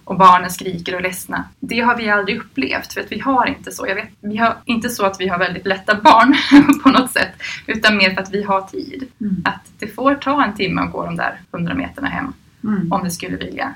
och 0.04 0.18
barnen 0.18 0.50
skriker 0.50 0.94
och 0.94 1.00
är 1.00 1.04
ledsna. 1.04 1.44
Det 1.60 1.80
har 1.80 1.96
vi 1.96 2.10
aldrig 2.10 2.38
upplevt 2.38 2.94
för 2.94 3.02
att 3.02 3.12
vi 3.12 3.20
har 3.20 3.46
inte 3.48 3.72
så. 3.72 3.88
Jag 3.88 3.96
vet, 3.96 4.10
vi 4.22 4.38
har 4.38 4.56
inte 4.66 4.90
så 4.90 5.06
att 5.06 5.22
vi 5.22 5.28
har 5.28 5.38
väldigt 5.40 5.66
lätta 5.66 5.96
barn 5.96 6.36
på 6.84 6.90
något 6.90 7.12
sätt 7.12 7.32
utan 7.66 7.98
mer 7.98 8.14
för 8.14 8.22
att 8.22 8.34
vi 8.34 8.44
har 8.44 8.62
tid. 8.62 9.08
Mm. 9.22 9.42
Att 9.46 9.62
det 9.80 9.88
får 9.88 10.16
ta 10.16 10.44
en 10.44 10.54
timme 10.54 10.82
att 10.82 10.92
gå 10.92 11.06
de 11.06 11.16
där 11.16 11.42
hundra 11.52 11.74
meterna 11.74 12.08
hem 12.08 12.34
Mm. 12.64 12.92
om 12.92 13.04
vi 13.04 13.10
skulle 13.10 13.38
vilja. 13.38 13.74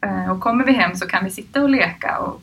Eh, 0.00 0.30
Och 0.30 0.40
kommer 0.40 0.64
vi 0.64 0.72
hem 0.72 0.96
så 0.96 1.06
kan 1.06 1.24
vi 1.24 1.30
sitta 1.30 1.62
och 1.62 1.70
leka. 1.70 2.18
Och, 2.18 2.42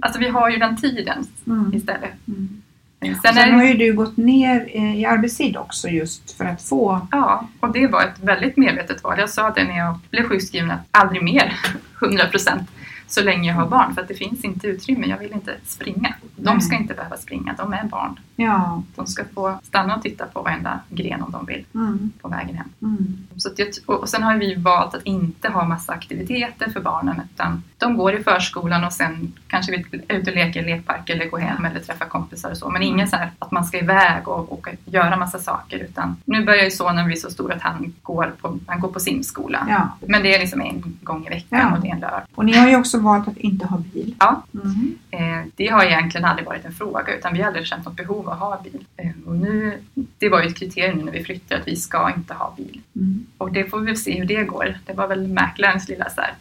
alltså 0.00 0.20
vi 0.20 0.28
har 0.28 0.50
ju 0.50 0.56
den 0.56 0.76
tiden 0.76 1.26
Mm. 1.46 1.74
istället. 1.74 2.10
Mm. 2.28 2.62
Eh, 3.00 3.12
Sen, 3.20 3.34
Sen 3.34 3.38
är 3.38 3.52
har 3.52 3.64
ju 3.64 3.74
du 3.74 3.92
gått 3.92 4.16
ner 4.16 4.68
eh, 4.74 4.96
i 5.00 5.04
arbetstid 5.04 5.56
också 5.56 5.88
just 5.88 6.30
för 6.36 6.44
att 6.44 6.62
få... 6.62 7.06
ja, 7.10 7.48
och 7.60 7.72
det 7.72 7.86
var 7.86 8.02
ett 8.02 8.18
väldigt 8.22 8.56
medvetet 8.56 9.04
val. 9.04 9.18
Jag 9.18 9.30
sa 9.30 9.50
det 9.50 9.64
när 9.64 9.78
jag 9.78 9.98
blev 10.10 10.24
sjukskriven 10.28 10.70
att 10.70 10.80
aldrig 10.90 11.22
mer 11.22 11.54
100 12.02 12.26
procent 12.26 12.70
så 13.08 13.22
länge 13.22 13.48
jag 13.48 13.56
har 13.56 13.66
barn 13.66 13.94
för 13.94 14.02
att 14.02 14.08
det 14.08 14.14
finns 14.14 14.44
inte 14.44 14.66
utrymme. 14.66 15.06
Jag 15.06 15.18
vill 15.18 15.32
inte 15.32 15.54
springa. 15.66 16.14
De 16.36 16.60
ska 16.60 16.76
inte 16.76 16.94
behöva 16.94 17.16
springa, 17.16 17.54
de 17.58 17.72
är 17.72 17.84
barn. 17.84 18.20
Ja. 18.36 18.82
De 18.96 19.06
ska 19.06 19.24
få 19.34 19.58
stanna 19.62 19.96
och 19.96 20.02
titta 20.02 20.26
på 20.26 20.42
varenda 20.42 20.80
gren 20.90 21.22
om 21.22 21.30
de 21.30 21.46
vill 21.46 21.64
Mm. 21.74 22.10
på 22.22 22.28
vägen 22.28 22.56
hem. 22.56 22.68
Mm. 22.82 23.26
Så 23.36 23.48
att 23.48 23.58
och 23.86 24.08
sen 24.08 24.22
har 24.22 24.36
vi 24.36 24.54
valt 24.54 24.94
att 24.94 25.02
inte 25.02 25.48
ha 25.48 25.64
massa 25.64 25.92
aktiviteter 25.92 26.70
för 26.70 26.80
barnen 26.80 27.20
utan 27.34 27.62
de 27.78 27.96
går 27.96 28.14
i 28.14 28.22
förskolan 28.22 28.84
och 28.84 28.92
sen 28.92 29.32
kanske 29.48 29.72
vi 29.72 30.02
är 30.08 30.16
ute 30.16 30.30
och 30.30 30.36
leker 30.36 30.60
i 30.62 30.64
lekpark 30.64 31.10
eller 31.10 31.26
går 31.26 31.38
hem 31.38 31.64
eller 31.64 31.80
träffar 31.80 32.06
kompisar 32.06 32.50
och 32.50 32.56
så. 32.56 32.70
Men 32.70 32.82
ingen 32.82 33.08
så 33.08 33.16
här 33.16 33.30
att 33.38 33.50
man 33.50 33.64
ska 33.64 33.78
iväg 33.78 34.28
och, 34.28 34.52
och 34.52 34.68
göra 34.84 35.16
massa 35.16 35.38
saker 35.38 35.78
utan 35.78 36.16
nu 36.24 36.44
börjar 36.44 36.64
ju 36.64 36.70
sonen 36.70 37.06
bli 37.06 37.16
så 37.16 37.30
stor 37.30 37.52
att 37.52 37.62
han 37.62 37.94
går 38.02 38.34
på, 38.40 38.58
han 38.66 38.80
går 38.80 38.88
på 38.88 39.00
simskola. 39.00 39.66
Ja. 39.70 40.06
Men 40.08 40.22
det 40.22 40.34
är 40.34 40.38
liksom 40.40 40.60
en 40.60 40.98
gång 41.02 41.26
i 41.26 41.30
veckan 41.30 41.58
Ja. 41.58 41.76
och 41.76 41.80
det 41.82 41.88
är 41.88 41.92
en 41.94 42.00
lördag. 42.00 42.20
Och 42.34 42.44
ni 42.44 42.56
har 42.58 42.68
ju 42.68 42.76
också 42.76 42.97
valt 42.98 43.28
att 43.28 43.36
inte 43.36 43.66
ha 43.66 43.78
bil. 43.78 44.14
Ja, 44.18 44.42
Mm. 44.54 44.98
Eh, 45.10 45.46
det 45.56 45.66
har 45.66 45.84
egentligen 45.84 46.24
aldrig 46.24 46.46
varit 46.46 46.64
en 46.64 46.72
fråga 46.72 47.14
utan 47.14 47.34
vi 47.34 47.40
har 47.40 47.46
aldrig 47.46 47.66
känt 47.66 47.84
något 47.84 47.96
behov 47.96 48.26
av 48.28 48.32
att 48.32 48.38
ha 48.38 48.60
bil. 48.62 48.84
Eh, 48.96 49.10
och 49.26 49.34
nu, 49.36 49.78
det 50.18 50.28
var 50.28 50.42
ju 50.42 50.48
ett 50.48 50.56
kriterium 50.56 50.98
när 50.98 51.12
vi 51.12 51.24
flyttade 51.24 51.60
att 51.60 51.68
vi 51.68 51.76
ska 51.76 52.12
inte 52.16 52.34
ha 52.34 52.54
bil. 52.56 52.80
Mm. 52.96 53.26
Och 53.38 53.52
det 53.52 53.64
får 53.70 53.80
vi 53.80 53.96
se 53.96 54.18
hur 54.18 54.24
det 54.26 54.44
går. 54.44 54.78
Det 54.86 54.92
var 54.92 55.08
väl 55.08 55.28
mäklarens 55.28 55.88
lilla 55.88 56.10
så 56.10 56.20
här. 56.20 56.34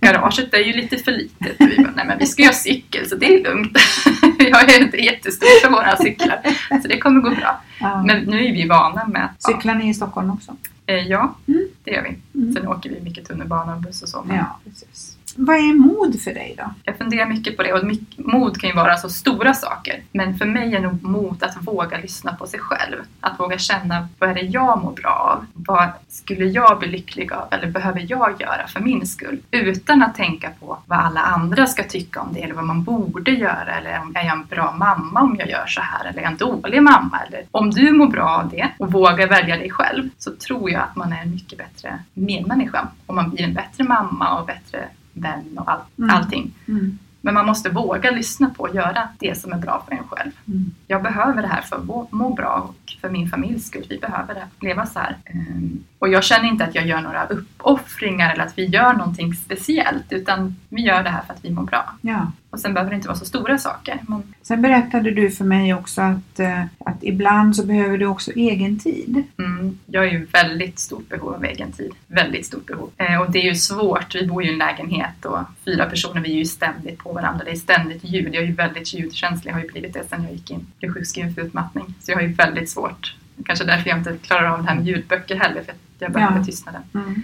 Garaget 0.00 0.54
är 0.54 0.58
ju 0.58 0.72
lite 0.72 0.96
för 0.96 1.12
litet. 1.12 1.60
Och 1.60 1.66
vi 1.70 1.76
bara, 1.76 1.92
nej 1.96 2.06
men 2.06 2.18
vi 2.18 2.26
ska 2.26 2.42
ju 2.42 2.48
ha 2.48 2.52
cykel 2.54 3.08
så 3.08 3.16
det 3.16 3.26
är 3.34 3.44
lugnt. 3.44 3.78
vi 4.38 4.50
har 4.50 4.62
ju 4.68 4.84
inte 4.84 4.96
jättestort 5.04 5.48
för 5.62 5.70
våra 5.70 5.96
cyklar. 5.96 6.40
Så 6.82 6.88
det 6.88 6.98
kommer 6.98 7.20
gå 7.20 7.30
bra. 7.30 7.60
Ja. 7.80 8.02
Men 8.02 8.22
nu 8.24 8.44
är 8.46 8.52
vi 8.52 8.68
vana 8.68 9.06
med 9.06 9.24
att... 9.24 9.42
Cyklar 9.42 9.74
ni 9.74 9.88
i 9.88 9.94
Stockholm 9.94 10.30
också? 10.30 10.56
eh, 10.86 10.96
ja 11.08 11.34
Mm. 11.48 11.68
det 11.84 11.90
gör 11.90 12.02
vi. 12.02 12.38
Mm. 12.40 12.54
Sen 12.54 12.68
åker 12.68 12.90
vi 12.90 13.00
mycket 13.00 13.24
tunnelbana 13.28 13.74
och 13.74 13.80
buss 13.82 14.02
och 14.02 14.08
så. 14.08 14.22
Men 14.26 14.36
Ja, 14.36 14.58
precis. 14.64 15.16
Vad 15.36 15.56
är 15.56 15.74
mod 15.74 16.20
för 16.20 16.34
dig 16.34 16.54
då? 16.58 16.64
Jag 16.84 16.98
funderar 16.98 17.26
mycket 17.26 17.56
på 17.56 17.62
det 17.62 17.72
och 17.72 17.90
mod 18.16 18.60
kan 18.60 18.70
ju 18.70 18.76
vara 18.76 18.96
så 18.96 19.08
stora 19.08 19.54
saker. 19.54 20.02
Men 20.12 20.38
för 20.38 20.44
mig 20.44 20.74
är 20.74 20.80
nog 20.80 21.02
mod 21.04 21.42
att 21.42 21.56
våga 21.60 21.98
lyssna 21.98 22.32
på 22.32 22.46
sig 22.46 22.60
själv. 22.60 22.96
Att 23.20 23.40
våga 23.40 23.58
känna 23.58 24.08
vad 24.18 24.30
är 24.30 24.34
det 24.34 24.40
jag 24.40 24.82
mår 24.82 24.92
bra 24.92 25.10
av? 25.10 25.46
Vad 25.54 25.88
skulle 26.08 26.44
jag 26.44 26.78
bli 26.78 26.88
lycklig 26.88 27.32
av? 27.32 27.48
Eller 27.50 27.66
behöver 27.66 28.06
jag 28.08 28.40
göra 28.40 28.66
för 28.68 28.80
min 28.80 29.06
skull? 29.06 29.40
Utan 29.50 30.02
att 30.02 30.14
tänka 30.14 30.50
på 30.60 30.78
vad 30.86 30.98
alla 30.98 31.20
andra 31.20 31.66
ska 31.66 31.82
tycka 31.84 32.20
om 32.20 32.32
det 32.32 32.42
eller 32.42 32.54
vad 32.54 32.64
man 32.64 32.82
borde 32.82 33.30
göra. 33.30 33.74
Eller 33.78 34.00
om- 34.00 34.12
är 34.16 34.24
jag 34.24 34.32
en 34.36 34.44
bra 34.46 34.74
mamma 34.78 35.20
om 35.20 35.36
jag 35.38 35.48
gör 35.48 35.66
så 35.66 35.80
här? 35.80 36.04
Eller 36.04 36.18
är 36.18 36.22
jag 36.22 36.30
en 36.32 36.36
dålig 36.38 36.82
mamma? 36.82 37.20
Eller 37.28 37.44
om 37.50 37.70
du 37.70 37.92
mår 37.92 38.06
bra 38.06 38.28
av 38.28 38.48
det 38.50 38.68
och 38.78 38.92
vågar 38.92 39.28
välja 39.28 39.56
dig 39.56 39.70
själv 39.70 40.08
så 40.18 40.30
tror 40.36 40.70
jag 40.70 40.82
att 40.82 40.96
man 40.96 41.12
är 41.12 41.22
en 41.22 41.30
mycket 41.30 41.58
bättre 41.58 41.98
medmänniska. 42.14 42.88
Och 43.06 43.14
man 43.14 43.30
blir 43.30 43.44
en 43.44 43.54
bättre 43.54 43.84
mamma 43.84 44.38
och 44.40 44.46
bättre 44.46 44.88
vän 45.12 45.58
och 45.58 45.70
all, 45.70 45.80
Mm. 45.98 46.10
allting. 46.10 46.52
Mm. 46.68 46.98
Men 47.22 47.34
man 47.34 47.46
måste 47.46 47.70
våga 47.70 48.10
lyssna 48.10 48.50
på 48.50 48.62
och 48.62 48.74
göra 48.74 49.08
det 49.18 49.40
som 49.40 49.52
är 49.52 49.58
bra 49.58 49.84
för 49.88 49.94
en 49.94 50.04
själv. 50.08 50.30
Mm. 50.48 50.70
Jag 50.86 51.02
behöver 51.02 51.42
det 51.42 51.48
här 51.48 51.62
för 51.62 51.76
att 51.76 51.84
må- 52.12 52.30
bra 52.34 52.68
och 52.68 52.92
för 53.00 53.10
min 53.10 53.28
familjs 53.30 53.66
skull. 53.66 53.86
Vi 53.88 53.98
behöver 53.98 54.34
det, 54.34 54.66
leva 54.66 54.86
så 54.86 54.98
här. 54.98 55.16
Ehm, 55.24 55.84
Och 55.98 56.08
jag 56.08 56.24
känner 56.24 56.48
inte 56.48 56.64
att 56.64 56.74
jag 56.74 56.86
gör 56.86 57.00
några 57.00 57.26
uppoffringar 57.26 58.32
eller 58.32 58.44
att 58.44 58.58
vi 58.58 58.66
gör 58.66 58.92
någonting 58.92 59.34
speciellt 59.34 60.12
utan 60.12 60.56
vi 60.68 60.82
gör 60.82 61.02
det 61.02 61.10
här 61.10 61.22
för 61.26 61.34
att 61.34 61.44
vi 61.44 61.50
mår 61.50 61.62
bra. 61.64 61.92
Ja. 62.00 62.32
Och 62.50 62.60
sen 62.60 62.74
behöver 62.74 62.90
det 62.90 62.96
inte 62.96 63.08
vara 63.08 63.18
så 63.18 63.24
stora 63.24 63.58
saker. 63.58 63.98
Men 64.08 64.34
Sen 64.42 64.62
berättade 64.62 65.10
du 65.10 65.30
för 65.30 65.44
mig 65.44 65.74
också 65.74 66.02
att, 66.02 66.40
eh, 66.40 66.64
att 66.78 66.96
ibland 67.00 67.56
så 67.56 67.66
behöver 67.66 67.98
du 67.98 68.06
också 68.06 68.30
egen 68.32 68.78
tid. 68.78 69.22
mm, 69.38 69.78
jag 69.86 70.04
är 70.04 70.10
ju 70.10 70.24
väldigt 70.24 70.78
stort 70.78 71.08
behov 71.08 71.34
av 71.34 71.44
egen 71.44 71.72
tid. 71.72 71.90
Väldigt 72.06 72.46
stort 72.46 72.66
behov. 72.66 72.90
Eh, 72.96 73.20
och 73.20 73.30
det 73.30 73.38
är 73.38 73.44
ju 73.44 73.54
svårt. 73.54 74.14
Vi 74.14 74.26
bor 74.26 74.42
ju 74.42 74.48
i 74.48 74.52
en 74.52 74.58
lägenhet 74.58 75.24
och 75.24 75.38
fyra 75.64 75.86
personer, 75.86 76.20
vi 76.20 76.32
är 76.32 76.36
ju 76.38 76.44
ständigt 76.44 76.98
på 76.98 77.12
varandra. 77.12 77.44
Det 77.44 77.50
är 77.50 77.54
ständigt 77.56 78.04
ljud. 78.04 78.34
Jag 78.34 78.42
är 78.42 78.46
ju 78.46 78.52
väldigt 78.54 78.94
ljudkänslig. 78.94 79.50
Jag 79.50 79.56
har 79.56 79.62
ju 79.62 79.68
blivit 79.68 79.94
det 79.94 80.08
sedan 80.08 80.22
jag 80.22 80.32
gick 80.32 80.50
in. 80.50 80.66
Blev 80.78 80.92
sjukskriven 80.94 81.34
för 81.34 81.42
utmattning. 81.42 81.94
Så 82.00 82.10
jag 82.10 82.16
har 82.16 82.22
ju 82.22 82.32
väldigt 82.32 82.70
svårt. 82.70 83.14
Kanske 83.44 83.64
därför 83.64 83.88
jag 83.90 83.98
inte 83.98 84.16
klarar 84.22 84.44
av 84.50 84.62
det 84.62 84.68
här 84.68 84.74
med 84.76 84.86
ljudböcker 84.86 85.36
heller. 85.36 85.62
För 85.62 85.74
jag 85.98 86.12
behöver 86.12 86.38
Ja. 86.38 86.44
tystnaden. 86.44 86.82
Mm. 86.94 87.22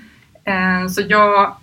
Eh, 0.85 0.89
Så 0.89 1.03
jag 1.09 1.57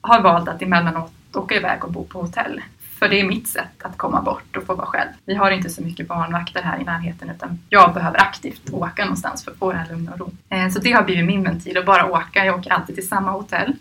har 0.00 0.20
valt 0.22 0.48
att 0.48 0.62
emellanåt 0.62 1.12
åka 1.34 1.54
iväg 1.54 1.84
och 1.84 1.92
bo 1.92 2.04
på 2.04 2.20
hotell. 2.20 2.60
För 2.98 3.08
det 3.08 3.20
är 3.20 3.24
mitt 3.24 3.48
sätt 3.48 3.82
att 3.82 3.98
komma 3.98 4.22
bort 4.22 4.56
och 4.56 4.64
få 4.64 4.74
vara 4.74 4.86
själv. 4.86 5.08
Vi 5.24 5.34
har 5.34 5.50
inte 5.50 5.70
så 5.70 5.82
mycket 5.82 6.08
barnvakter 6.08 6.62
här 6.62 6.80
i 6.80 6.84
närheten 6.84 7.30
utan 7.30 7.58
jag 7.68 7.94
behöver 7.94 8.20
aktivt 8.20 8.70
åka 8.72 9.04
någonstans 9.04 9.44
för 9.44 9.50
att 9.50 9.56
få 9.58 9.72
det 9.72 9.78
här 9.78 9.88
lugn 9.88 10.08
och 10.08 10.18
ro. 10.18 10.30
Eh, 10.48 10.68
Så 10.68 10.78
det 10.78 10.92
har 10.92 11.02
blivit 11.02 11.24
min 11.24 11.42
ventil 11.42 11.78
att 11.78 11.86
bara 11.86 12.06
åka. 12.06 12.44
Jag 12.44 12.58
åker 12.58 12.72
alltid 12.72 12.94
till 12.96 13.08
samma 13.08 13.30
hotell. 13.30 13.72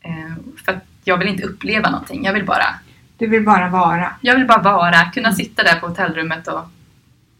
Eh, 0.00 0.12
För 0.64 0.72
att 0.72 0.84
jag 1.04 1.16
vill 1.18 1.28
inte 1.28 1.42
uppleva 1.42 1.90
någonting. 1.90 2.24
Jag 2.24 2.32
vill 2.32 2.44
bara, 2.46 2.66
Du 3.18 3.26
vill 3.26 3.44
bara 3.44 3.68
vara. 3.68 4.12
jag 4.20 4.34
vill 4.36 4.46
bara 4.46 4.62
vara, 4.62 5.04
kunna 5.04 5.32
sitta 5.32 5.62
där 5.62 5.80
på 5.80 5.86
hotellrummet 5.88 6.48
och 6.48 6.60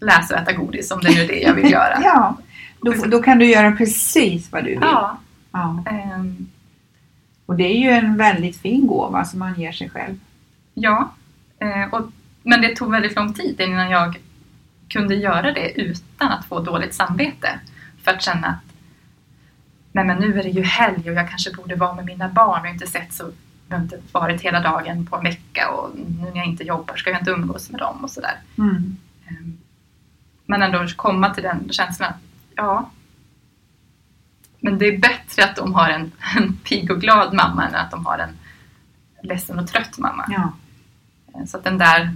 läsa 0.01 0.35
och 0.35 0.41
äta 0.41 0.53
godis 0.53 0.91
om 0.91 1.01
det 1.01 1.11
nu 1.15 1.21
är 1.21 1.29
det 1.29 1.41
jag 1.41 1.55
vill 1.55 1.73
göra. 1.73 1.99
Ja, 2.05 2.37
då, 2.81 2.93
då 2.93 3.23
kan 3.23 3.39
du 3.39 3.45
göra 3.47 3.73
precis 3.73 4.53
vad 4.53 4.65
du 4.65 4.71
vill. 4.71 4.79
Ja, 4.83 5.19
Ja. 5.53 5.85
ehm, 5.91 6.47
Och 7.47 7.57
det 7.57 7.65
är 7.65 7.79
ju 7.79 7.91
en 7.91 8.17
väldigt 8.17 8.57
fin 8.61 8.87
gåva 8.87 9.25
som 9.25 9.39
man 9.39 9.55
ger 9.61 9.73
sig 9.73 9.91
själv. 9.91 10.15
Ja, 10.81 11.13
eh, 11.59 11.95
och, 11.95 12.13
men 12.43 12.61
det 12.61 12.77
tog 12.77 12.91
väldigt 12.91 13.17
lång 13.17 13.35
tid 13.35 13.61
innan 13.61 13.91
jag 13.91 14.21
kunde 14.89 15.15
göra 15.15 15.53
det 15.53 15.81
utan 15.81 16.29
att 16.29 16.45
få 16.45 16.61
dåligt 16.61 16.95
samvete. 16.95 17.61
För 18.03 18.11
att 18.11 18.23
känna 18.23 18.47
att 18.47 18.75
nej 19.93 20.05
men 20.05 20.19
nu 20.19 20.39
är 20.39 20.43
det 20.43 20.49
ju 20.49 20.63
helg 20.63 21.11
och 21.11 21.17
jag 21.17 21.29
kanske 21.29 21.53
borde 21.53 21.75
vara 21.75 21.95
med 21.95 22.05
mina 22.05 22.29
barn 22.29 22.61
och 22.61 22.69
inte 22.69 22.87
sett 22.87 23.13
så 23.13 23.31
jag 23.69 23.77
har 23.77 23.83
inte 23.83 24.01
varit 24.13 24.41
hela 24.41 24.61
dagen 24.61 25.07
på 25.07 25.17
en 25.17 25.25
vecka 25.25 25.71
och 25.71 25.91
nu 25.97 26.31
när 26.31 26.37
jag 26.37 26.47
inte 26.47 26.65
jobbar 26.65 26.97
ska 26.97 27.11
jag 27.11 27.21
inte 27.21 27.31
umgås 27.31 27.71
med 27.71 27.81
dem 27.81 28.05
och 28.05 28.11
sådär. 28.11 28.39
Mm. 28.59 28.97
Ehm, 29.29 29.59
Men 30.47 30.63
ändå 30.63 30.87
komma 30.97 31.35
till 31.35 31.43
den 31.43 31.69
känslan 31.73 32.11
att 32.11 32.21
ja, 32.55 32.91
men 34.61 34.79
det 34.79 34.87
är 34.87 34.99
bättre 34.99 35.45
att 35.45 35.57
de 35.57 35.75
har 35.75 35.89
en, 35.89 36.13
en 36.37 36.57
pigg 36.57 36.91
och 36.91 37.01
glad 37.01 37.35
mamma 37.35 37.67
än 37.67 37.75
att 37.75 37.91
de 37.91 38.07
har 38.07 38.19
en 38.19 38.39
ledsen 39.23 39.59
och 39.59 39.69
trött 39.69 39.99
mamma. 39.99 40.25
Ja. 40.29 40.53
Ehm, 41.35 41.47
Så 41.47 41.57
att 41.57 41.65
den 41.65 41.79
där 41.79 42.15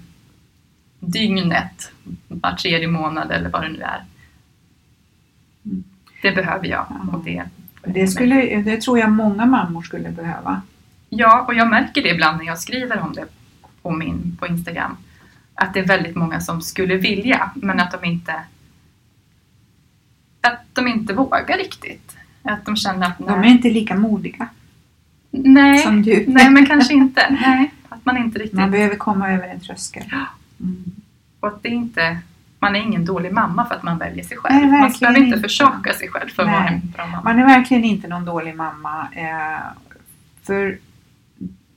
dygnet, 1.00 1.92
var 2.28 2.52
tredje 2.52 2.88
månad 2.88 3.30
eller 3.30 3.50
vad 3.50 3.62
det 3.62 3.68
nu 3.68 3.80
är, 3.82 4.04
det 6.22 6.32
behöver 6.32 6.66
jag. 6.66 6.86
Ja. 6.90 7.12
Och 7.16 7.24
det, 7.24 7.44
Det, 7.84 8.06
skulle, 8.06 8.62
det 8.62 8.80
tror 8.80 8.98
jag 8.98 9.10
många 9.12 9.46
mammor 9.46 9.82
skulle 9.82 10.10
behöva. 10.10 10.62
Ja, 11.08 11.44
och 11.48 11.54
jag 11.54 11.68
märker 11.70 12.02
det 12.02 12.08
ibland 12.08 12.38
när 12.38 12.44
jag 12.46 12.58
skriver 12.58 13.00
om 13.00 13.12
det 13.12 13.26
på, 13.82 13.90
min, 13.90 14.36
på 14.40 14.46
Instagram. 14.46 14.96
Att 15.54 15.74
det 15.74 15.80
är 15.80 15.86
väldigt 15.86 16.16
många 16.16 16.40
som 16.40 16.62
skulle 16.62 16.96
vilja, 16.96 17.50
men 17.54 17.80
att 17.80 17.90
de 17.90 18.04
inte 18.08 18.34
att 20.40 20.60
de 20.72 20.88
inte 20.88 21.14
vågar 21.14 21.58
riktigt. 21.58 22.16
Att 22.42 22.64
de 22.64 22.76
känner 22.76 23.06
att 23.06 23.18
De 23.18 23.28
är 23.28 23.36
nej, 23.38 23.50
inte 23.50 23.70
lika 23.70 23.94
modiga 23.94 24.48
nej, 25.30 25.78
som 25.78 26.02
du. 26.02 26.24
nej 26.28 26.50
men 26.50 26.66
kanske 26.66 26.94
inte. 26.94 27.26
Nej, 27.40 27.72
att 28.02 28.06
man 28.06 28.24
inte 28.24 28.38
riktigt... 28.38 28.58
Man 28.58 28.70
behöver 28.70 28.96
komma 28.96 29.32
över 29.32 29.48
en 29.48 29.60
tröskel. 29.60 30.04
Mm. 30.60 30.84
Och 31.40 31.48
att 31.48 31.62
det 31.62 31.68
inte... 31.68 32.18
Man 32.58 32.76
är 32.76 32.80
ingen 32.80 33.04
dålig 33.04 33.32
mamma 33.32 33.66
för 33.66 33.74
att 33.74 33.82
man 33.82 33.98
väljer 33.98 34.24
sig 34.24 34.36
själv. 34.36 34.54
Nej, 34.54 34.80
man 34.80 34.92
behöver 35.00 35.20
inte 35.20 35.40
försaka 35.40 35.92
sig 35.92 36.08
själv 36.08 36.28
för 36.28 36.42
att 36.42 36.48
vara 36.48 36.68
en 36.68 36.80
bra 36.96 37.06
mamma. 37.06 37.22
Man 37.22 37.38
är 37.38 37.46
verkligen 37.46 37.84
inte 37.84 38.08
någon 38.08 38.24
dålig 38.24 38.56
mamma. 38.56 39.08
Eh, 39.12 39.58
för 40.42 40.78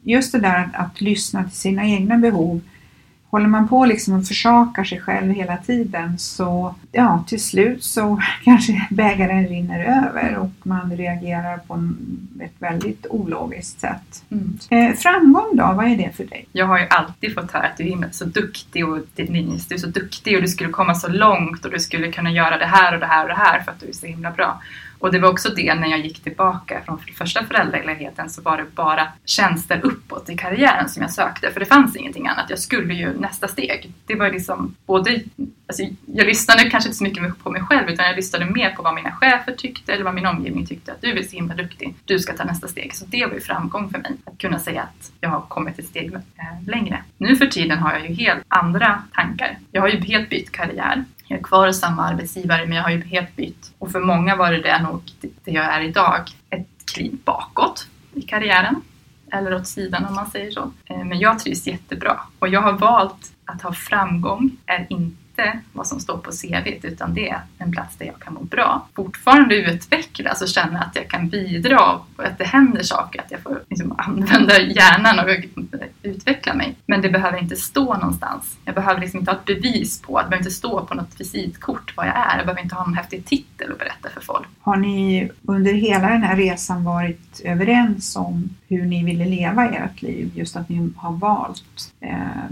just 0.03 0.31
det 0.31 0.39
där 0.39 0.59
att, 0.59 0.75
att 0.75 1.01
lyssna 1.01 1.43
till 1.43 1.57
sina 1.57 1.85
egna 1.85 2.17
behov. 2.17 2.61
Håller 3.35 3.47
man 3.47 3.67
på 3.67 3.85
liksom 3.85 4.13
och 4.13 4.27
försakar 4.27 4.83
sig 4.83 5.01
själv 5.01 5.31
hela 5.31 5.57
tiden 5.57 6.19
så 6.19 6.75
ja, 6.91 7.23
till 7.27 7.43
slut 7.43 7.83
så 7.83 8.21
kanske 8.43 8.87
bägaren 8.89 9.47
rinner 9.47 9.79
över 9.79 10.37
och 10.37 10.51
man 10.63 10.97
reagerar 10.97 11.57
på 11.57 11.93
ett 12.43 12.53
väldigt 12.59 13.05
ologiskt 13.09 13.79
sätt. 13.79 14.23
Mm. 14.29 14.57
Eh, 14.69 14.95
framgång 14.95 15.55
då, 15.55 15.73
vad 15.75 15.85
är 15.85 15.97
det 15.97 16.11
för 16.15 16.23
dig? 16.23 16.47
Jag 16.51 16.65
har 16.65 16.79
ju 16.79 16.87
alltid 16.89 17.33
fått 17.33 17.51
höra 17.51 17.63
att 17.63 17.77
du 17.77 17.91
är 17.91 18.09
så 18.11 18.25
duktig 18.25 18.87
och 18.87 18.99
Denise, 19.15 19.65
du 19.69 19.75
är 19.75 19.79
så 19.79 19.87
duktig 19.87 20.35
och 20.35 20.41
du 20.41 20.47
skulle 20.47 20.69
komma 20.69 20.95
så 20.95 21.07
långt 21.07 21.65
och 21.65 21.71
du 21.71 21.79
skulle 21.79 22.11
kunna 22.11 22.31
göra 22.31 22.57
det 22.57 22.65
här 22.65 22.93
och 22.93 22.99
det 22.99 23.05
här 23.05 23.23
och 23.23 23.29
det 23.29 23.35
här 23.35 23.59
för 23.59 23.71
att 23.71 23.79
du 23.79 23.87
är 23.87 23.93
så 23.93 24.05
himla 24.05 24.31
bra. 24.31 24.61
Och 25.05 25.11
det 25.11 25.19
var 25.19 25.29
också 25.29 25.49
det 25.49 25.75
när 25.75 25.87
jag 25.87 25.99
gick 25.99 26.23
tillbaka 26.23 26.81
från 26.85 26.99
första 26.99 27.45
föräldraledigheten 27.45 28.29
så 28.29 28.41
var 28.41 28.57
det 28.57 28.75
bara 28.75 29.07
tjänster 29.25 29.79
uppåt 29.83 30.29
i 30.29 30.37
karriären 30.37 30.89
som 30.89 31.01
jag 31.01 31.11
sökte 31.11 31.51
för 31.51 31.59
det 31.59 31.65
fanns 31.65 31.95
ingenting 31.95 32.27
annat. 32.27 32.49
Jag 32.49 32.59
skulle 32.59 32.93
ju 32.93 33.19
nästa 33.19 33.47
steg. 33.47 33.91
Det 34.05 34.15
var 34.15 34.31
liksom 34.31 34.75
både, 34.85 35.21
alltså 35.67 35.83
jag 36.05 36.27
lyssnade 36.27 36.69
kanske 36.69 36.89
inte 36.89 36.97
så 36.97 37.03
mycket 37.03 37.43
på 37.43 37.51
mig 37.51 37.61
själv 37.61 37.89
utan 37.89 38.05
jag 38.05 38.15
lyssnade 38.15 38.45
mer 38.45 38.69
på 38.69 38.83
vad 38.83 38.95
mina 38.95 39.11
chefer 39.11 39.51
tyckte 39.51 39.93
eller 39.93 40.03
vad 40.03 40.13
min 40.13 40.25
omgivning 40.25 40.65
tyckte 40.65 40.91
att 40.91 41.01
du 41.01 41.19
är 41.19 41.23
så 41.23 41.35
himla 41.35 41.55
duktig, 41.55 41.95
du 42.05 42.19
ska 42.19 42.33
ta 42.33 42.43
nästa 42.43 42.67
steg. 42.67 42.95
Så 42.95 43.05
det 43.05 43.25
var 43.25 43.33
ju 43.33 43.41
framgång 43.41 43.89
för 43.89 43.99
mig 43.99 44.11
att 44.25 44.37
kunna 44.37 44.59
säga 44.59 44.81
att 44.81 45.11
jag 45.21 45.29
har 45.29 45.41
kommit 45.41 45.79
ett 45.79 45.87
steg 45.87 46.13
eh, 46.13 46.21
längre. 46.67 47.03
Nu 47.17 47.35
för 47.35 47.47
tiden 47.47 47.77
har 47.77 47.91
jag 47.93 48.09
ju 48.09 48.15
helt 48.15 48.43
andra 48.47 49.03
tankar. 49.13 49.57
Jag 49.71 49.81
har 49.81 49.89
ju 49.89 49.99
helt 49.99 50.29
bytt 50.29 50.51
karriär. 50.51 51.03
Jag 51.27 51.39
är 51.39 51.43
kvar 51.43 51.67
hos 51.67 51.79
samma 51.79 52.03
arbetsgivare 52.07 52.65
men 52.65 52.77
jag 52.77 52.83
har 52.83 52.91
ju 52.91 53.03
helt 53.03 53.35
bytt. 53.35 53.71
Och 53.77 53.91
för 53.91 53.99
många 53.99 54.35
var 54.35 54.51
det 54.51 54.61
där 54.61 54.79
nog 54.79 55.01
det 55.21 55.51
jag 55.51 55.65
är 55.65 55.81
idag. 55.81 56.29
Ett 56.49 56.85
kliv 56.93 57.17
bakåt 57.25 57.87
i 58.13 58.21
karriären. 58.21 58.81
Eller 59.31 59.55
åt 59.55 59.67
sidan 59.67 60.05
om 60.05 60.15
man 60.15 60.29
säger 60.29 60.51
så. 60.51 60.71
Eh, 60.85 61.03
men 61.03 61.19
jag 61.19 61.39
trivs 61.39 61.67
jättebra. 61.67 62.19
Och 62.39 62.47
jag 62.47 62.61
har 62.61 62.73
valt 62.73 63.31
att 63.45 63.61
ha 63.61 63.73
framgång 63.73 64.57
är 64.65 64.87
inte 64.89 65.59
vad 65.73 65.87
som 65.87 65.99
står 65.99 66.17
på 66.17 66.31
CVt, 66.31 66.85
utan 66.85 67.13
det 67.13 67.29
är 67.29 67.41
en 67.57 67.71
plats 67.71 67.97
där 67.97 68.05
jag 68.05 68.19
kan 68.19 68.33
må 68.33 68.43
bra. 68.43 68.87
Fortfarande 68.95 69.55
utvecklas 69.55 70.29
alltså 70.29 70.45
och 70.45 70.49
känna 70.49 70.79
att 70.79 70.95
jag 70.95 71.07
kan 71.07 71.29
bidra 71.29 71.93
och 71.93 72.25
att 72.25 72.37
det 72.37 72.45
händer 72.45 72.83
saker, 72.83 73.21
att 73.21 73.31
jag 73.31 73.39
får 73.39 73.63
liksom 73.69 73.95
använda 73.97 74.61
hjärnan 74.61 75.19
och 75.19 75.29
utveckla 76.05 76.53
mig. 76.53 76.75
Men 76.85 77.01
det 77.01 77.09
behöver 77.09 77.37
inte 77.37 77.55
stå 77.55 77.93
någonstans. 77.93 78.57
Jag 78.65 78.75
behöver 78.75 79.01
liksom 79.01 79.19
inte 79.19 79.31
ha 79.31 79.39
ett 79.39 79.45
bevis 79.45 80.01
på, 80.01 80.17
det 80.17 80.23
behöver 80.23 80.37
inte 80.37 80.51
stå 80.51 80.85
på 80.85 80.93
något 80.93 81.19
visitkort 81.19 81.93
vad 81.97 82.07
jag 82.07 82.15
är. 82.15 82.37
Jag 82.37 82.45
behöver 82.45 82.61
inte 82.61 82.75
ha 82.75 82.85
en 82.85 82.93
häftig 82.93 83.25
titel 83.25 83.71
att 83.71 83.79
berätta 83.79 84.09
för 84.09 84.21
folk. 84.21 84.47
Har 84.61 84.75
ni 84.75 85.31
under 85.41 85.73
hela 85.73 86.09
den 86.09 86.23
här 86.23 86.35
resan 86.35 86.83
varit 86.83 87.41
överens 87.43 88.15
om 88.15 88.49
hur 88.67 88.85
ni 88.85 89.03
ville 89.03 89.25
leva 89.25 89.69
ert 89.69 90.01
liv? 90.01 90.31
Just 90.35 90.55
att 90.55 90.69
ni 90.69 90.89
har 90.97 91.11
valt 91.11 91.93
eh, 91.99 92.49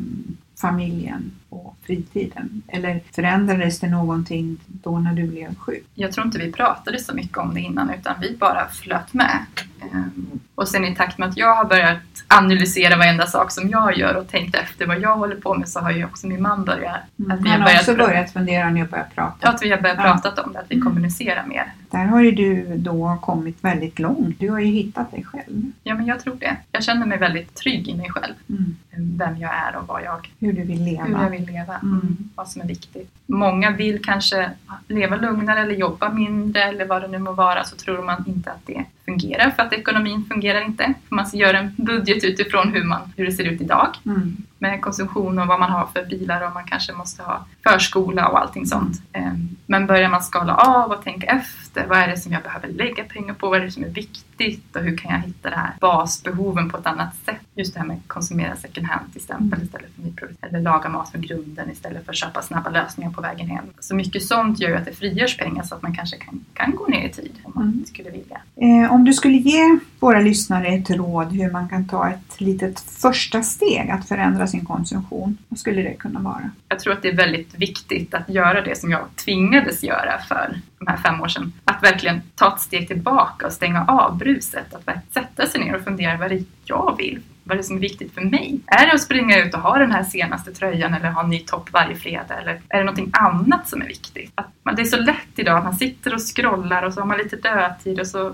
familjen 0.67 1.31
och 1.49 1.75
fritiden? 1.85 2.61
Eller 2.67 2.99
förändrades 3.15 3.79
det 3.79 3.87
någonting 3.89 4.57
då 4.67 4.99
när 4.99 5.13
du 5.13 5.27
blev 5.27 5.55
sjuk? 5.55 5.85
Jag 5.95 6.11
tror 6.11 6.25
inte 6.25 6.37
vi 6.37 6.51
pratade 6.51 6.99
så 6.99 7.13
mycket 7.15 7.37
om 7.37 7.53
det 7.53 7.59
innan 7.61 7.89
utan 7.89 8.13
vi 8.21 8.37
bara 8.39 8.67
flöt 8.67 9.13
med. 9.13 9.37
Ehm, 9.81 10.39
Och 10.55 10.67
sen 10.67 10.85
i 10.85 10.95
takt 10.95 11.17
med 11.17 11.29
att 11.29 11.37
jag 11.37 11.55
har 11.55 11.65
börjat 11.65 11.97
analysera 12.27 12.97
varenda 12.97 13.25
sak 13.25 13.51
som 13.51 13.69
jag 13.69 13.97
gör 13.97 14.15
och 14.15 14.27
tänkt 14.27 14.55
efter 14.55 14.85
vad 14.87 14.99
jag 15.01 15.17
håller 15.17 15.35
på 15.35 15.53
med 15.55 15.69
så 15.69 15.79
har 15.79 15.91
ju 15.91 16.05
också 16.05 16.27
min 16.27 16.41
man 16.41 16.65
börjat. 16.65 16.95
Att 16.95 17.05
vi 17.17 17.23
Mm. 17.33 17.45
Han 17.51 17.61
har 17.61 17.73
också 17.75 17.95
börjat 17.95 18.31
fundera 18.33 18.69
när 18.69 18.79
jag 18.79 18.89
börjat 18.89 19.15
prata. 19.15 19.37
Ja, 19.39 19.49
att 19.49 19.63
vi 19.63 19.69
har 19.71 19.81
börjat 19.81 19.97
Ja. 20.03 20.19
prata 20.23 20.41
om 20.43 20.53
det, 20.53 20.59
att 20.59 20.65
vi 20.69 20.75
Mm. 20.75 20.87
kommunicerar 20.87 21.45
mer. 21.47 21.73
Där 21.91 22.05
har 22.05 22.21
ju 22.21 22.31
du 22.31 22.77
då 22.77 23.17
kommit 23.21 23.57
väldigt 23.63 23.99
långt. 23.99 24.39
Du 24.39 24.49
har 24.49 24.59
ju 24.59 24.65
hittat 24.67 25.11
dig 25.11 25.23
själv. 25.23 25.71
Ja, 25.83 25.95
men 25.95 26.05
jag 26.05 26.19
tror 26.19 26.35
det. 26.35 26.57
Jag 26.71 26.83
känner 26.83 27.05
mig 27.05 27.17
väldigt 27.17 27.55
trygg 27.55 27.87
i 27.87 27.95
mig 27.95 28.09
själv. 28.09 28.33
Mm. 28.49 28.77
Vem 28.97 29.37
jag 29.37 29.51
är 29.53 29.75
och 29.75 29.87
vad 29.87 30.03
jag, 30.03 30.31
Hur 30.39 30.53
du 30.53 30.63
vill 30.63 30.83
leva. 30.83 31.03
hur 31.03 31.23
jag 31.23 31.29
vill 31.29 31.45
leva. 31.45 31.79
Mm. 31.83 32.17
Vad 32.35 32.47
som 32.47 32.61
är 32.61 32.65
viktigt. 32.65 33.11
Många 33.25 33.71
vill 33.71 34.03
kanske 34.03 34.51
leva 34.87 35.15
lugnare 35.15 35.59
eller 35.59 35.75
jobba 35.75 36.09
mindre 36.09 36.63
eller 36.63 36.85
vad 36.85 37.01
det 37.01 37.07
nu 37.07 37.19
må 37.19 37.31
vara 37.31 37.63
så 37.63 37.75
tror 37.75 38.03
man 38.03 38.23
inte 38.27 38.51
att 38.51 38.65
det 38.65 38.85
fungerar 39.05 39.49
för 39.49 39.63
att 39.63 39.73
ekonomin 39.73 40.25
fungerar 40.29 40.61
inte. 40.65 40.93
För 41.09 41.15
man 41.15 41.25
gör 41.33 41.53
en 41.53 41.75
budget 41.77 42.23
utifrån 42.23 42.73
hur, 42.73 42.83
man, 42.83 43.13
hur 43.17 43.25
det 43.25 43.31
ser 43.31 43.43
ut 43.43 43.61
idag 43.61 43.87
Mm. 44.05 44.37
med 44.59 44.81
konsumtion 44.81 45.39
och 45.39 45.47
vad 45.47 45.59
man 45.59 45.71
har 45.71 45.85
för 45.93 46.05
bilar 46.05 46.47
och 46.47 46.53
man 46.53 46.63
kanske 46.65 46.93
måste 46.93 47.23
ha 47.23 47.45
förskola 47.63 48.27
och 48.27 48.39
allting 48.41 48.65
sånt. 48.65 49.01
Ehm, 49.13 49.49
Men 49.65 49.87
börjar 49.87 50.09
man 50.09 50.23
skala 50.23 50.55
av 50.55 50.91
och 50.91 51.03
tänka 51.03 51.27
efter, 51.27 51.87
vad 51.87 51.97
är 51.97 52.07
det 52.07 52.17
som 52.17 52.31
jag 52.33 52.43
behöver 52.43 52.67
lägga 52.67 53.03
pengar 53.03 53.33
på, 53.33 53.49
vad 53.49 53.59
är 53.59 53.63
det 53.65 53.71
som 53.71 53.83
är 53.83 53.87
viktigt 53.89 54.75
och 54.75 54.81
hur 54.81 54.97
kan 54.97 55.11
jag 55.11 55.19
hitta 55.19 55.49
det 55.49 55.55
här 55.55 55.71
basbehoven 55.79 56.69
på 56.69 56.77
ett 56.77 56.85
annat 56.85 57.15
sätt? 57.25 57.35
Just 57.55 57.73
det 57.73 57.79
här 57.79 57.87
med 57.87 57.97
att 57.97 58.07
konsumera 58.07 58.55
second 58.55 58.87
hand 58.87 59.11
till 59.13 59.21
exempel 59.21 59.53
Mm. 59.59 59.63
istället 59.65 59.89
för 59.95 60.01
nyproducerat. 60.01 60.49
Eller 60.49 60.61
laga 60.61 60.89
mat 60.89 61.09
från 61.11 61.21
grunden 61.21 61.71
istället 61.71 62.05
för 62.05 62.11
att 62.11 62.15
köpa 62.17 62.41
snabba 62.41 62.69
lösningar 62.69 63.11
på 63.11 63.21
vägen 63.21 63.47
hem. 63.49 63.65
Så 63.79 63.95
mycket 63.95 64.23
sånt 64.23 64.59
gör 64.59 64.69
ju 64.69 64.75
att 64.75 64.85
det 64.85 64.93
frigörs 64.93 65.37
pengar 65.37 65.63
så 65.63 65.75
att 65.75 65.81
man 65.81 65.95
kanske 65.95 66.17
kan, 66.17 66.45
kan 66.53 66.75
gå 66.75 66.87
ner 66.87 67.05
i 67.07 67.09
tid 67.11 67.31
om 67.43 67.51
man 67.55 67.63
Mm. 67.63 67.85
skulle 67.85 68.09
vilja. 68.09 68.41
Eh, 68.55 68.92
om 68.93 69.05
du 69.05 69.13
skulle 69.13 69.37
ge 69.37 69.79
våra 69.99 70.19
lyssnare 70.19 70.67
ett 70.67 70.89
råd 70.89 71.31
hur 71.31 71.51
man 71.51 71.69
kan 71.69 71.87
ta 71.87 72.09
ett 72.09 72.41
litet 72.41 72.79
första 72.79 73.43
steg 73.43 73.89
att 73.89 74.07
förändra 74.07 74.47
sin 74.47 74.65
konsumtion, 74.65 75.37
vad 75.49 75.59
skulle 75.59 75.81
det 75.81 75.93
kunna 75.93 76.19
vara? 76.19 76.51
Jag 76.67 76.79
tror 76.79 76.93
att 76.93 77.01
det 77.01 77.09
är 77.09 77.15
väldigt 77.15 77.55
viktigt 77.55 78.13
att 78.13 78.29
göra 78.29 78.61
det 78.61 78.77
som 78.77 78.91
jag 78.91 79.01
tvingades 79.15 79.83
göra 79.83 80.21
för 80.27 80.59
de 80.79 80.87
här 80.87 80.97
fem 80.97 81.21
år 81.21 81.27
sedan. 81.27 81.53
Att 81.65 81.83
verkligen 81.83 82.21
ta 82.35 82.53
ett 82.53 82.61
steg 82.61 82.87
tillbaka 82.87 83.45
och 83.45 83.53
stänga 83.53 83.85
av 83.85 84.17
bruset. 84.17 84.73
Att 84.73 85.13
sätta 85.13 85.47
sig 85.47 85.61
ner 85.61 85.75
och 85.75 85.83
fundera 85.83 86.17
vad 86.17 86.29
det 86.29 86.35
är 86.35 86.43
jag 86.65 86.95
vill. 86.97 87.21
Vad 87.43 87.55
är 87.55 87.57
det 87.57 87.63
som 87.63 87.75
är 87.75 87.81
viktigt 87.81 88.13
för 88.13 88.21
mig? 88.21 88.59
Är 88.65 88.85
det 88.85 88.93
att 88.93 89.01
springa 89.01 89.45
ut 89.45 89.53
och 89.53 89.59
ha 89.59 89.77
den 89.77 89.91
här 89.91 90.03
senaste 90.03 90.53
tröjan 90.53 90.93
eller 90.93 91.09
ha 91.09 91.23
en 91.23 91.29
ny 91.29 91.39
topp 91.39 91.69
varje 91.73 91.95
fredag? 91.95 92.33
Eller 92.41 92.61
är 92.69 92.77
det 92.77 92.83
någonting 92.83 93.11
annat 93.13 93.69
som 93.69 93.81
är 93.81 93.87
viktigt? 93.87 94.31
Att 94.35 94.47
man, 94.63 94.75
det 94.75 94.81
är 94.81 94.85
så 94.85 94.97
lätt 94.97 95.29
idag 95.35 95.57
att 95.57 95.63
man 95.63 95.75
sitter 95.75 96.13
och 96.13 96.21
scrollar 96.21 96.83
och 96.83 96.93
så 96.93 96.99
har 96.99 97.07
man 97.07 97.17
lite 97.17 97.35
dödtid 97.35 97.99
och 97.99 98.07
så 98.07 98.33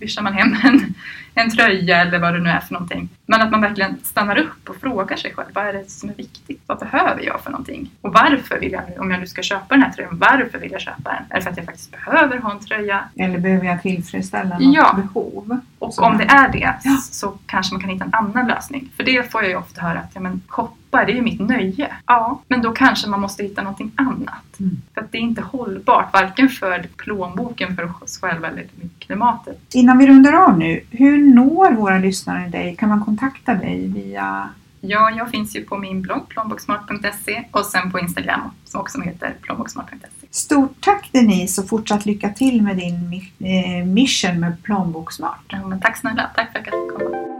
swishar 0.00 0.22
man 0.22 0.34
hem. 0.34 0.54
En, 0.64 0.94
en 1.34 1.50
tröja 1.50 1.96
eller 2.00 2.18
vad 2.18 2.34
det 2.34 2.40
nu 2.40 2.50
är 2.50 2.60
för 2.60 2.72
någonting. 2.74 3.08
Men 3.26 3.40
att 3.40 3.50
man 3.50 3.60
verkligen 3.60 3.96
stannar 4.02 4.38
upp 4.38 4.68
och 4.68 4.76
frågar 4.76 5.16
sig 5.16 5.32
själv, 5.34 5.48
vad 5.54 5.66
är 5.66 5.72
det 5.72 5.90
som 5.90 6.08
är 6.10 6.14
viktigt? 6.14 6.62
Vad 6.66 6.78
behöver 6.78 7.22
jag 7.22 7.40
för 7.40 7.50
någonting? 7.50 7.90
Och 8.00 8.12
varför 8.12 8.58
vill 8.60 8.72
jag, 8.72 8.82
om 8.98 9.10
jag 9.10 9.20
nu 9.20 9.26
ska 9.26 9.42
köpa 9.42 9.66
den 9.74 9.82
här 9.82 9.90
tröjan, 9.92 10.18
varför 10.18 10.58
vill 10.58 10.72
jag 10.72 10.80
köpa 10.80 11.10
den? 11.12 11.22
Är 11.30 11.34
det 11.34 11.40
för 11.42 11.50
att 11.50 11.56
jag 11.56 11.66
faktiskt 11.66 11.90
behöver 11.90 12.38
ha 12.38 12.52
en 12.52 12.58
tröja? 12.60 13.04
Eller 13.16 13.38
behöver 13.38 13.66
jag 13.66 13.82
tillfredsställa 13.82 14.58
något 14.58 14.74
Ja. 14.74 14.92
behov? 14.96 15.60
Och 15.78 15.94
Så- 15.94 16.02
om 16.04 16.18
det 16.18 16.24
är 16.24 16.48
det 16.52 16.74
Ja. 16.84 16.96
så 16.96 17.38
kanske 17.46 17.74
man 17.74 17.80
kan 17.80 17.90
hitta 17.90 18.04
en 18.04 18.14
annan 18.14 18.46
lösning. 18.46 18.90
För 18.96 19.04
det 19.04 19.30
får 19.32 19.42
jag 19.42 19.50
ju 19.50 19.56
ofta 19.56 19.80
höra 19.80 19.98
att 19.98 20.10
ja, 20.14 20.20
men 20.20 20.42
shoppa, 20.48 21.04
det 21.04 21.12
är 21.12 21.16
ju 21.16 21.22
mitt 21.22 21.40
nöje. 21.40 21.88
Ja, 22.06 22.40
men 22.48 22.62
då 22.62 22.72
kanske 22.72 23.08
man 23.08 23.20
måste 23.20 23.42
hitta 23.42 23.62
någonting 23.62 23.92
annat. 23.96 24.60
Mm. 24.60 24.82
För 24.94 25.00
att 25.00 25.12
det 25.12 25.18
är 25.18 25.22
inte 25.22 25.42
hållbart, 25.42 26.12
varken 26.12 26.48
för 26.48 26.86
plånboken, 26.96 27.76
för 27.76 27.84
oss 28.02 28.20
själva 28.20 28.48
eller 28.48 28.64
klimatet. 28.98 29.58
Innan 29.74 29.98
vi 29.98 30.06
rundar 30.06 30.32
av 30.32 30.58
nu, 30.58 30.80
hur 30.90 31.19
når 31.20 31.72
våra 31.72 31.98
lyssnare 31.98 32.48
dig? 32.48 32.76
Kan 32.78 32.88
man 32.88 33.04
kontakta 33.04 33.54
dig 33.54 33.88
via 33.88 34.48
Ja, 34.80 35.10
jag 35.10 35.30
finns 35.30 35.56
ju 35.56 35.64
på 35.64 35.78
min 35.78 36.02
blogg 36.02 36.28
plånboksmart.se 36.28 37.44
och 37.50 37.66
sen 37.66 37.90
på 37.90 37.98
Instagram 37.98 38.50
som 38.64 38.80
också 38.80 39.00
heter 39.00 39.34
plånboksmart.se. 39.42 40.26
Stort 40.30 40.80
tack 40.80 41.08
Denise 41.12 41.60
och 41.60 41.68
fortsatt 41.68 42.06
lycka 42.06 42.28
till 42.28 42.62
med 42.62 42.76
din 42.76 43.22
eh, 43.38 43.86
mission 43.86 44.40
med 44.40 44.62
Plånboksmart. 44.62 45.44
Ja, 45.48 45.78
tack 45.82 45.96
snälla, 45.96 46.30
tack 46.34 46.52
för 46.52 46.58
att 46.58 46.66
jag 46.66 46.74
fick 46.74 46.98
komma. 46.98 47.39